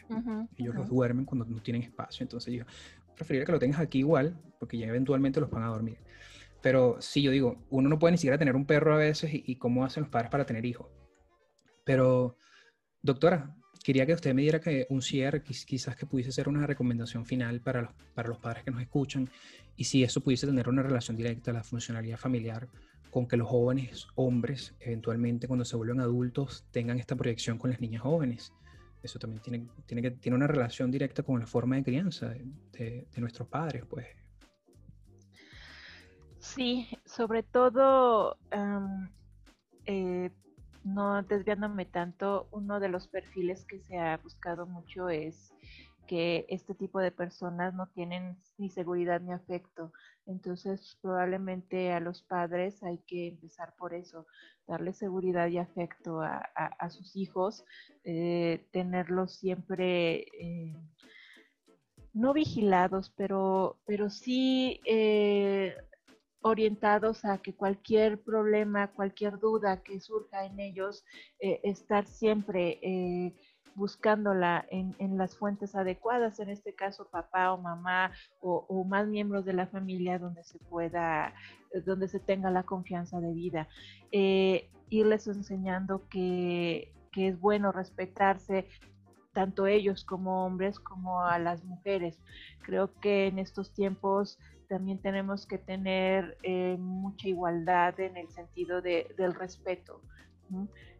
Ellos 0.56 0.74
los 0.74 0.88
duermen 0.88 1.24
cuando 1.24 1.44
no 1.44 1.60
tienen 1.60 1.82
espacio. 1.82 2.24
Entonces 2.24 2.54
yo, 2.54 2.64
preferiría 3.14 3.44
que 3.44 3.52
lo 3.52 3.58
tengas 3.58 3.80
aquí 3.80 3.98
igual, 3.98 4.40
porque 4.58 4.78
ya 4.78 4.86
eventualmente 4.86 5.40
los 5.40 5.50
van 5.50 5.64
a 5.64 5.68
dormir. 5.68 5.98
Pero 6.62 6.96
sí, 7.00 7.22
yo 7.22 7.30
digo, 7.30 7.64
uno 7.70 7.88
no 7.88 7.98
puede 7.98 8.12
ni 8.12 8.18
siquiera 8.18 8.38
tener 8.38 8.56
un 8.56 8.64
perro 8.64 8.94
a 8.94 8.96
veces 8.96 9.30
y, 9.32 9.56
cómo 9.56 9.84
hacen 9.84 10.02
los 10.02 10.10
padres 10.10 10.30
para 10.30 10.46
tener 10.46 10.64
hijos. 10.64 10.88
Pero, 11.84 12.36
doctora, 13.02 13.54
quería 13.82 14.06
que 14.06 14.14
usted 14.14 14.34
me 14.34 14.42
diera 14.42 14.60
que 14.60 14.86
un 14.90 15.02
cierre, 15.02 15.42
quizás 15.42 15.96
que 15.96 16.06
pudiese 16.06 16.32
ser 16.32 16.48
una 16.48 16.66
recomendación 16.66 17.24
final 17.24 17.60
para 17.60 17.82
los, 17.82 17.92
para 18.14 18.28
los 18.28 18.38
padres 18.38 18.64
que 18.64 18.70
nos 18.70 18.82
escuchan, 18.82 19.28
y 19.76 19.84
si 19.84 20.02
eso 20.02 20.20
pudiese 20.20 20.46
tener 20.46 20.68
una 20.68 20.82
relación 20.82 21.16
directa 21.16 21.50
a 21.50 21.54
la 21.54 21.62
funcionalidad 21.62 22.18
familiar 22.18 22.68
con 23.10 23.26
que 23.26 23.36
los 23.36 23.48
jóvenes 23.48 24.06
hombres, 24.16 24.74
eventualmente 24.80 25.46
cuando 25.46 25.64
se 25.64 25.76
vuelven 25.76 26.00
adultos, 26.00 26.66
tengan 26.70 26.98
esta 26.98 27.16
proyección 27.16 27.58
con 27.58 27.70
las 27.70 27.80
niñas 27.80 28.02
jóvenes 28.02 28.52
eso 29.02 29.18
también 29.18 29.42
tiene, 29.42 29.68
tiene, 29.86 30.02
que, 30.02 30.10
tiene 30.12 30.36
una 30.36 30.46
relación 30.46 30.90
directa 30.90 31.22
con 31.22 31.40
la 31.40 31.46
forma 31.46 31.76
de 31.76 31.84
crianza 31.84 32.28
de, 32.28 33.06
nuestros 33.16 33.48
padres, 33.48 33.84
pues. 33.88 34.06
Sí, 36.38 36.88
sobre 37.04 37.42
todo 37.42 38.38
eh, 38.50 38.77
no 40.98 41.22
desviándome 41.22 41.84
tanto, 41.84 42.48
uno 42.50 42.80
de 42.80 42.88
los 42.88 43.06
perfiles 43.06 43.64
que 43.66 43.78
se 43.78 43.96
ha 43.98 44.16
buscado 44.16 44.66
mucho 44.66 45.08
es 45.08 45.52
que 46.08 46.44
este 46.48 46.74
tipo 46.74 46.98
de 46.98 47.12
personas 47.12 47.72
no 47.72 47.86
tienen 47.86 48.36
ni 48.56 48.68
seguridad 48.68 49.20
ni 49.20 49.32
afecto. 49.32 49.92
Entonces, 50.26 50.98
probablemente 51.00 51.92
a 51.92 52.00
los 52.00 52.22
padres 52.22 52.82
hay 52.82 52.98
que 53.06 53.28
empezar 53.28 53.74
por 53.78 53.94
eso, 53.94 54.26
darle 54.66 54.92
seguridad 54.92 55.46
y 55.46 55.58
afecto 55.58 56.20
a, 56.20 56.90
sus 56.90 57.14
hijos, 57.14 57.64
eh, 58.02 58.66
tenerlos 58.72 59.36
siempre, 59.36 60.26
eh, 60.40 60.74
no 62.12 62.32
vigilados, 62.32 63.12
pero, 63.16 63.78
pero 63.86 64.10
sí 64.10 64.80
eh, 64.84 65.76
orientados 66.42 67.24
a 67.24 67.38
que 67.38 67.54
cualquier 67.54 68.20
problema, 68.20 68.92
cualquier 68.92 69.38
duda 69.38 69.82
que 69.82 70.00
surja 70.00 70.44
en 70.44 70.60
ellos, 70.60 71.04
estar 71.40 72.06
siempre 72.06 72.78
buscándola 73.78 74.66
en, 74.70 75.16
las 75.16 75.36
fuentes 75.36 75.76
adecuadas, 75.76 76.40
en 76.40 76.50
este 76.50 76.74
caso 76.74 77.08
papá 77.08 77.52
o 77.52 77.58
mamá 77.58 78.10
o, 78.40 78.84
más 78.84 79.06
miembros 79.06 79.44
de 79.44 79.52
la 79.52 79.68
familia 79.68 80.18
donde 80.18 80.42
se 80.42 80.58
pueda, 80.58 81.32
donde 81.86 82.08
se 82.08 82.18
tenga 82.18 82.50
la 82.50 82.64
confianza 82.64 83.20
de 83.20 83.32
vida. 83.32 83.68
Eh, 84.10 84.68
irles 84.90 85.28
enseñando 85.28 86.08
que 86.08 86.92
es 87.14 87.40
bueno 87.40 87.72
respetarse, 87.72 88.66
tanto 89.32 89.66
ellos 89.68 90.04
como 90.04 90.44
hombres 90.44 90.80
como 90.80 91.22
a 91.22 91.38
las 91.38 91.64
mujeres. 91.64 92.18
Creo 92.62 92.92
que 93.00 93.28
en 93.28 93.38
estos 93.38 93.72
tiempos 93.72 94.40
también 94.68 94.98
tenemos 94.98 95.46
que 95.46 95.58
tener 95.58 96.36
eh, 96.42 96.76
mucha 96.78 97.28
igualdad 97.28 97.98
en 98.00 98.16
el 98.16 98.28
sentido 98.28 98.82
de, 98.82 99.12
del 99.16 99.34
respeto. 99.34 100.00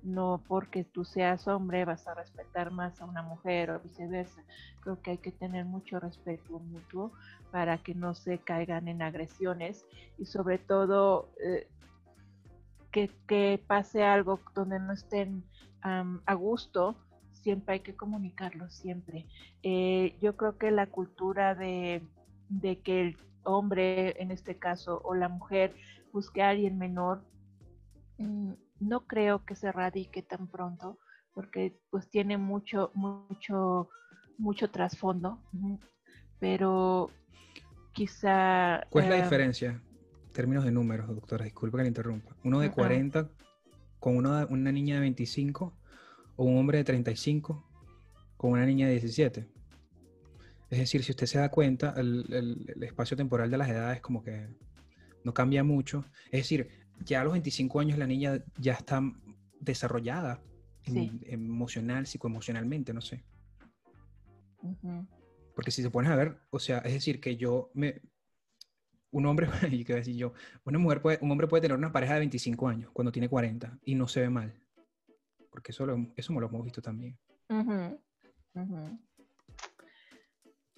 ¿no? 0.03 0.43
porque 0.47 0.85
tú 0.85 1.05
seas 1.05 1.49
hombre 1.49 1.87
vas 1.87 2.07
a 2.07 2.15
respetar 2.15 2.71
más 2.71 3.01
a 3.01 3.07
una 3.07 3.23
mujer 3.23 3.71
o 3.71 3.81
viceversa. 3.81 4.43
Creo 4.81 5.01
que 5.01 5.13
hay 5.13 5.19
que 5.19 5.33
tener 5.33 5.65
mucho 5.65 5.99
respeto 5.99 6.59
mutuo 6.59 7.13
para 7.51 7.79
que 7.79 7.95
no 7.95 8.15
se 8.15 8.39
caigan 8.39 8.89
en 8.89 9.01
agresiones 9.01 9.87
y 10.19 10.27
sobre 10.27 10.59
todo 10.59 11.31
eh, 11.43 11.67
que, 12.93 13.61
pase 13.67 14.05
algo 14.05 14.41
donde 14.55 14.81
no 14.81 14.93
estén 14.93 15.45
a 15.81 16.35
gusto, 16.35 16.97
siempre 17.33 17.75
hay 17.75 17.81
que 17.81 17.97
comunicarlo, 17.97 18.69
siempre. 18.69 19.27
Eh, 19.63 20.17
yo 20.21 20.37
creo 20.37 20.59
que 20.59 20.71
la 20.71 20.87
cultura 20.87 21.55
de, 21.55 22.03
de 22.49 22.81
que 22.81 23.01
el 23.01 23.17
hombre, 23.49 24.21
en 24.23 24.31
este 24.31 24.59
caso, 24.59 25.01
o 25.05 25.15
la 25.15 25.29
mujer, 25.29 25.75
busque 26.13 26.43
a 26.43 26.51
alguien 26.51 26.79
menor, 26.79 27.25
mm, 28.19 28.53
no 28.81 29.07
creo 29.07 29.45
que 29.45 29.55
se 29.55 29.73
radique 29.73 30.23
tan 30.23 30.47
pronto 30.49 30.99
porque 31.35 31.79
pues 31.91 32.09
tiene 32.11 32.37
mucho, 32.37 32.91
mucho, 32.95 33.91
mucho 34.39 34.71
trasfondo, 34.71 35.41
pero 36.41 37.11
quizá... 37.93 38.85
¿Cuál 38.91 39.05
es 39.05 39.11
la 39.11 39.19
eh, 39.19 39.23
diferencia? 39.23 39.81
Términos 40.33 40.65
de 40.65 40.73
números, 40.73 41.09
doctora, 41.09 41.45
disculpe 41.45 41.77
que 41.77 41.83
le 41.85 41.89
interrumpa. 41.89 42.35
Uno 42.45 42.61
de 42.61 42.71
40 42.71 43.31
con 44.01 44.17
una, 44.17 44.47
una 44.47 44.73
niña 44.73 44.97
de 44.97 45.01
25 45.03 45.73
o 46.37 46.45
un 46.45 46.59
hombre 46.59 46.79
de 46.79 46.85
35 46.85 47.65
con 48.37 48.53
una 48.53 48.67
niña 48.67 48.87
de 48.87 48.93
17. 48.95 49.49
Es 50.71 50.79
decir, 50.79 51.03
si 51.03 51.13
usted 51.13 51.27
se 51.27 51.39
da 51.39 51.49
cuenta, 51.51 51.95
el, 51.97 52.27
el, 52.75 52.83
espacio 52.83 53.17
temporal 53.17 53.51
de 53.51 53.57
las 53.57 53.69
edades 53.69 54.01
como 54.01 54.23
que 54.23 54.49
no 55.25 55.33
cambia 55.33 55.65
mucho. 55.65 56.05
Es 56.27 56.41
decir, 56.41 56.69
ya 57.05 57.23
a 57.23 57.25
los 57.25 57.33
25 57.33 57.81
años 57.81 57.99
la 57.99 58.07
niña 58.07 58.45
ya 58.59 58.75
está 58.75 59.01
desarrollada 59.61 60.43
emocional, 60.85 62.07
psicoemocionalmente, 62.07 62.93
no 62.93 63.01
sé. 63.01 63.25
Porque 65.55 65.71
si 65.71 65.83
se 65.83 65.91
pones 65.91 66.11
a 66.11 66.17
ver, 66.17 66.39
o 66.51 66.59
sea, 66.59 66.79
es 66.79 66.93
decir, 66.93 67.21
que 67.21 67.37
yo 67.37 67.71
me... 67.75 68.01
Un 69.11 69.25
hombre, 69.25 69.49
y 69.71 69.85
qué 69.85 69.95
decir 69.95 70.17
yo, 70.17 70.35
una 70.65 70.79
mujer 70.79 71.01
puede, 71.01 71.19
un 71.23 71.31
hombre 71.31 71.47
puede 71.49 71.63
tener 71.63 71.79
una 71.79 71.93
pareja 71.93 72.15
de 72.15 72.21
25 72.21 72.69
años 72.69 72.91
cuando 72.93 73.11
tiene 73.11 73.29
40 73.29 73.79
y 73.85 73.95
no 73.95 74.07
se 74.07 74.21
ve 74.21 74.29
mal. 74.29 74.55
Porque 75.51 75.73
eso, 75.73 75.87
lo, 75.87 76.13
eso 76.15 76.39
lo 76.39 76.47
hemos 76.47 76.65
visto 76.65 76.83
también. 76.83 77.19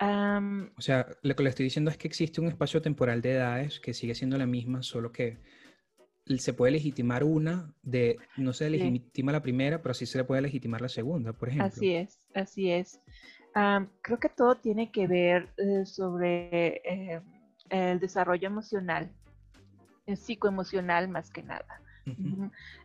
O 0.01 0.81
sea, 0.81 1.07
lo 1.23 1.37
que 1.37 1.43
le 1.43 1.51
estoy 1.51 1.65
diciendo 1.65 1.91
es 1.91 1.99
que 1.99 2.09
existe 2.09 2.41
un 2.41 2.49
espacio 2.49 2.81
temporal 2.81 3.21
de 3.21 3.33
edades 3.33 3.81
que 3.81 3.93
sigue 3.93 4.15
siendo 4.15 4.39
la 4.39 4.47
misma, 4.47 4.83
solo 4.83 5.13
que 5.13 5.39
se 6.39 6.53
puede 6.53 6.73
legitimar 6.73 7.25
una 7.25 7.75
de, 7.83 8.19
no 8.37 8.53
se 8.53 8.71
legitima 8.71 9.33
la 9.33 9.43
primera, 9.43 9.83
pero 9.83 9.95
sí 9.95 10.07
se 10.07 10.19
le 10.19 10.25
puede 10.25 10.43
legitimar 10.43 10.81
la 10.81 10.89
segunda, 10.89 11.33
por 11.33 11.49
ejemplo. 11.49 11.67
Así 11.67 11.95
es, 11.95 12.21
así 12.35 12.71
es. 12.71 13.01
creo 14.03 14.19
que 14.19 14.29
todo 14.29 14.55
tiene 14.55 14.91
que 14.91 15.07
ver 15.07 15.49
eh, 15.57 15.85
sobre 15.85 16.83
eh, 16.85 17.21
el 17.69 18.01
desarrollo 18.01 18.47
emocional, 18.47 19.11
el 20.07 20.17
psicoemocional 20.17 21.09
más 21.09 21.31
que 21.31 21.43
nada. 21.43 21.83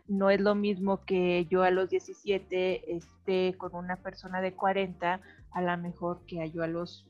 No 0.08 0.30
es 0.30 0.40
lo 0.40 0.54
mismo 0.54 1.04
que 1.04 1.48
yo 1.50 1.64
a 1.64 1.72
los 1.72 1.90
17 1.90 2.96
esté 2.96 3.56
con 3.58 3.74
una 3.74 3.96
persona 3.96 4.40
de 4.40 4.54
40, 4.54 5.20
a 5.56 5.62
lo 5.62 5.76
mejor 5.78 6.24
que 6.28 6.52
yo 6.52 6.62
a 6.62 6.68
los 6.68 7.08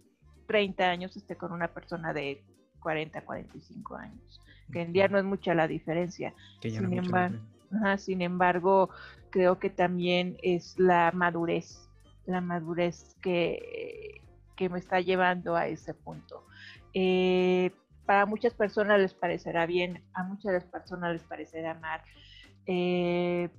30 0.48 0.90
años 0.90 1.18
esté 1.18 1.36
con 1.36 1.52
una 1.52 1.68
persona 1.68 2.14
de 2.14 2.42
40, 2.80 3.22
45 3.26 3.96
años 3.98 4.42
que 4.72 4.82
en 4.82 4.94
día 4.94 5.08
no 5.08 5.18
es 5.18 5.24
mucha 5.24 5.54
la 5.54 5.68
diferencia. 5.68 6.34
sin, 6.62 6.94
embargo, 6.94 7.38
sin 7.98 8.22
embargo, 8.22 8.90
creo 9.30 9.60
que 9.60 9.70
también 9.70 10.38
es 10.42 10.78
la 10.80 11.12
madurez, 11.14 11.90
la 12.26 12.42
madurez 12.42 13.16
que, 13.22 14.22
que 14.56 14.70
me 14.70 14.80
está 14.80 15.02
llevando 15.02 15.56
a 15.56 15.68
ese 15.68 15.94
punto. 15.94 16.46
Eh, 16.94 17.72
para 18.06 18.26
muchas 18.26 18.54
personas 18.54 19.00
les 19.00 19.14
parecerá 19.14 19.66
bien, 19.66 20.04
a 20.14 20.24
muchas 20.24 20.64
personas 20.66 21.14
les 21.14 21.24
parecerá 21.24 21.74
mal. 21.76 22.02
Eh, 22.68 23.50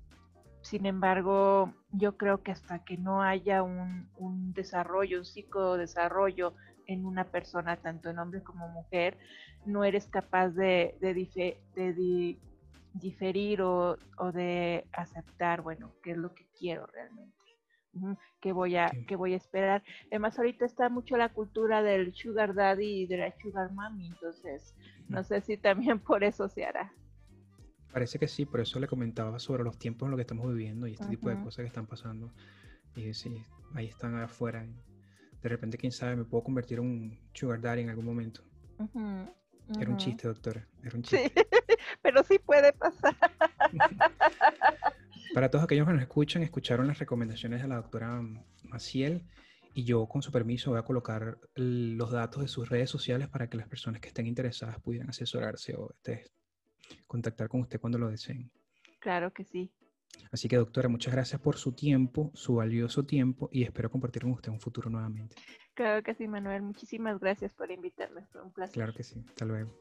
sin 0.67 0.85
embargo, 0.85 1.73
yo 1.93 2.17
creo 2.17 2.43
que 2.43 2.51
hasta 2.51 2.83
que 2.85 2.97
no 2.97 3.23
haya 3.23 3.63
un, 3.63 4.11
un 4.17 4.53
desarrollo, 4.53 5.19
un 5.19 5.25
psicodesarrollo 5.25 6.55
en 6.89 7.07
una 7.07 7.25
persona, 7.25 7.77
tanto 7.77 8.11
en 8.11 8.19
hombre 8.19 8.43
como 8.43 8.69
mujer, 8.69 9.17
no 9.65 9.85
eres 9.85 10.09
capaz 10.09 10.49
de, 10.49 10.97
de, 11.01 12.37
diferir 12.95 13.63
o, 13.63 13.97
de 14.33 14.89
aceptar, 14.93 15.63
bueno, 15.63 15.93
qué 16.03 16.13
es 16.13 16.17
lo 16.17 16.35
que 16.35 16.47
quiero 16.59 16.87
realmente. 16.87 17.37
¿Qué 18.41 18.53
voy, 18.53 18.77
a, 18.77 18.91
voy 19.17 19.35
a 19.35 19.37
esperar? 19.37 19.85
Además, 20.11 20.37
ahorita 20.37 20.65
está 20.65 20.89
mucho 20.89 21.17
la 21.17 21.29
cultura 21.29 21.83
del 21.83 22.13
sugar 22.13 22.55
daddy 22.55 23.03
y 23.03 23.07
de 23.07 23.19
la 23.19 23.33
sugar 23.39 23.71
mommy, 23.73 24.09
entonces 24.09 24.75
no 25.09 25.23
sé 25.23 25.41
si 25.43 25.57
también 25.57 26.01
por 26.01 26.25
eso 26.25 26.49
se 26.49 26.65
hará. 26.65 26.93
Parece 27.93 28.19
que 28.19 28.29
sí, 28.29 28.45
por 28.45 28.61
eso 28.61 28.79
le 28.79 28.87
comentaba 28.87 29.39
sobre 29.39 29.65
los 29.65 29.79
tiempos 29.79 30.07
en 30.07 30.11
los 30.11 30.19
que 30.19 30.23
estamos 30.23 30.49
viviendo 30.49 30.87
y 30.87 30.93
este 30.93 31.07
tipo 31.07 31.29
de 31.31 31.37
cosas 31.37 31.63
que 31.63 31.69
están 31.69 31.87
pasando. 31.87 32.33
Y 32.95 33.15
sí, 33.15 33.43
ahí 33.75 33.87
están 33.87 34.15
afuera 34.17 34.67
de 35.47 35.49
repente, 35.49 35.79
quién 35.79 35.93
sabe, 35.93 36.17
me 36.17 36.25
puedo 36.25 36.43
convertir 36.43 36.79
en 36.79 36.85
un 36.85 37.19
sugar 37.33 37.61
daddy 37.61 37.83
en 37.83 37.91
algún 37.91 38.05
momento. 38.05 38.43
Era 39.81 39.91
un 39.91 39.97
chiste, 39.97 40.27
doctora. 40.27 40.67
Era 40.83 40.97
un 40.97 41.03
chiste. 41.03 41.33
Sí, 41.35 41.47
pero 42.03 42.25
sí 42.25 42.39
puede 42.39 42.73
pasar. 42.73 43.17
Para 45.35 45.49
todos 45.49 45.65
aquellos 45.65 45.87
que 45.87 45.93
nos 45.93 46.03
escuchan, 46.03 46.43
escucharon 46.43 46.89
las 46.89 46.99
recomendaciones 46.99 47.63
de 47.63 47.69
la 47.69 47.77
doctora 47.77 48.21
Maciel 48.65 49.23
y 49.73 49.85
yo, 49.85 50.07
con 50.09 50.21
su 50.21 50.33
permiso, 50.33 50.71
voy 50.71 50.81
a 50.81 50.85
colocar 50.85 51.39
los 51.55 52.11
datos 52.11 52.43
de 52.43 52.49
sus 52.49 52.69
redes 52.69 52.91
sociales 52.91 53.29
para 53.29 53.49
que 53.49 53.57
las 53.57 53.69
personas 53.69 54.01
que 54.01 54.09
estén 54.09 54.27
interesadas 54.27 54.81
pudieran 54.81 55.11
asesorarse 55.11 55.77
o 55.77 55.93
este, 55.93 56.31
contactar 57.07 57.49
con 57.49 57.61
usted 57.61 57.81
cuando 57.81 57.99
lo 57.99 58.09
deseen. 58.09 58.51
Claro 59.01 59.33
que 59.33 59.45
sí. 59.45 59.71
Así 60.33 60.49
que 60.49 60.57
doctora, 60.57 60.89
muchas 60.89 61.13
gracias 61.13 61.41
por 61.41 61.57
su 61.57 61.73
tiempo, 61.73 62.31
su 62.35 62.55
valioso 62.55 63.05
tiempo 63.05 63.49
y 63.53 63.63
espero 63.63 63.91
compartir 63.91 64.23
con 64.23 64.33
usted 64.33 64.51
un 64.51 64.61
futuro 64.61 64.91
nuevamente. 64.91 65.37
Claro 65.75 66.03
que 66.03 66.15
sí, 66.15 66.27
Manuel. 66.27 66.63
Muchísimas 66.63 67.21
gracias 67.21 67.53
por 67.55 67.71
invitarme. 67.71 68.25
Fue 68.33 68.43
un 68.43 68.53
placer. 68.53 68.75
Claro 68.75 68.95
que 68.95 69.03
sí. 69.03 69.23
Hasta 69.29 69.45
luego. 69.45 69.79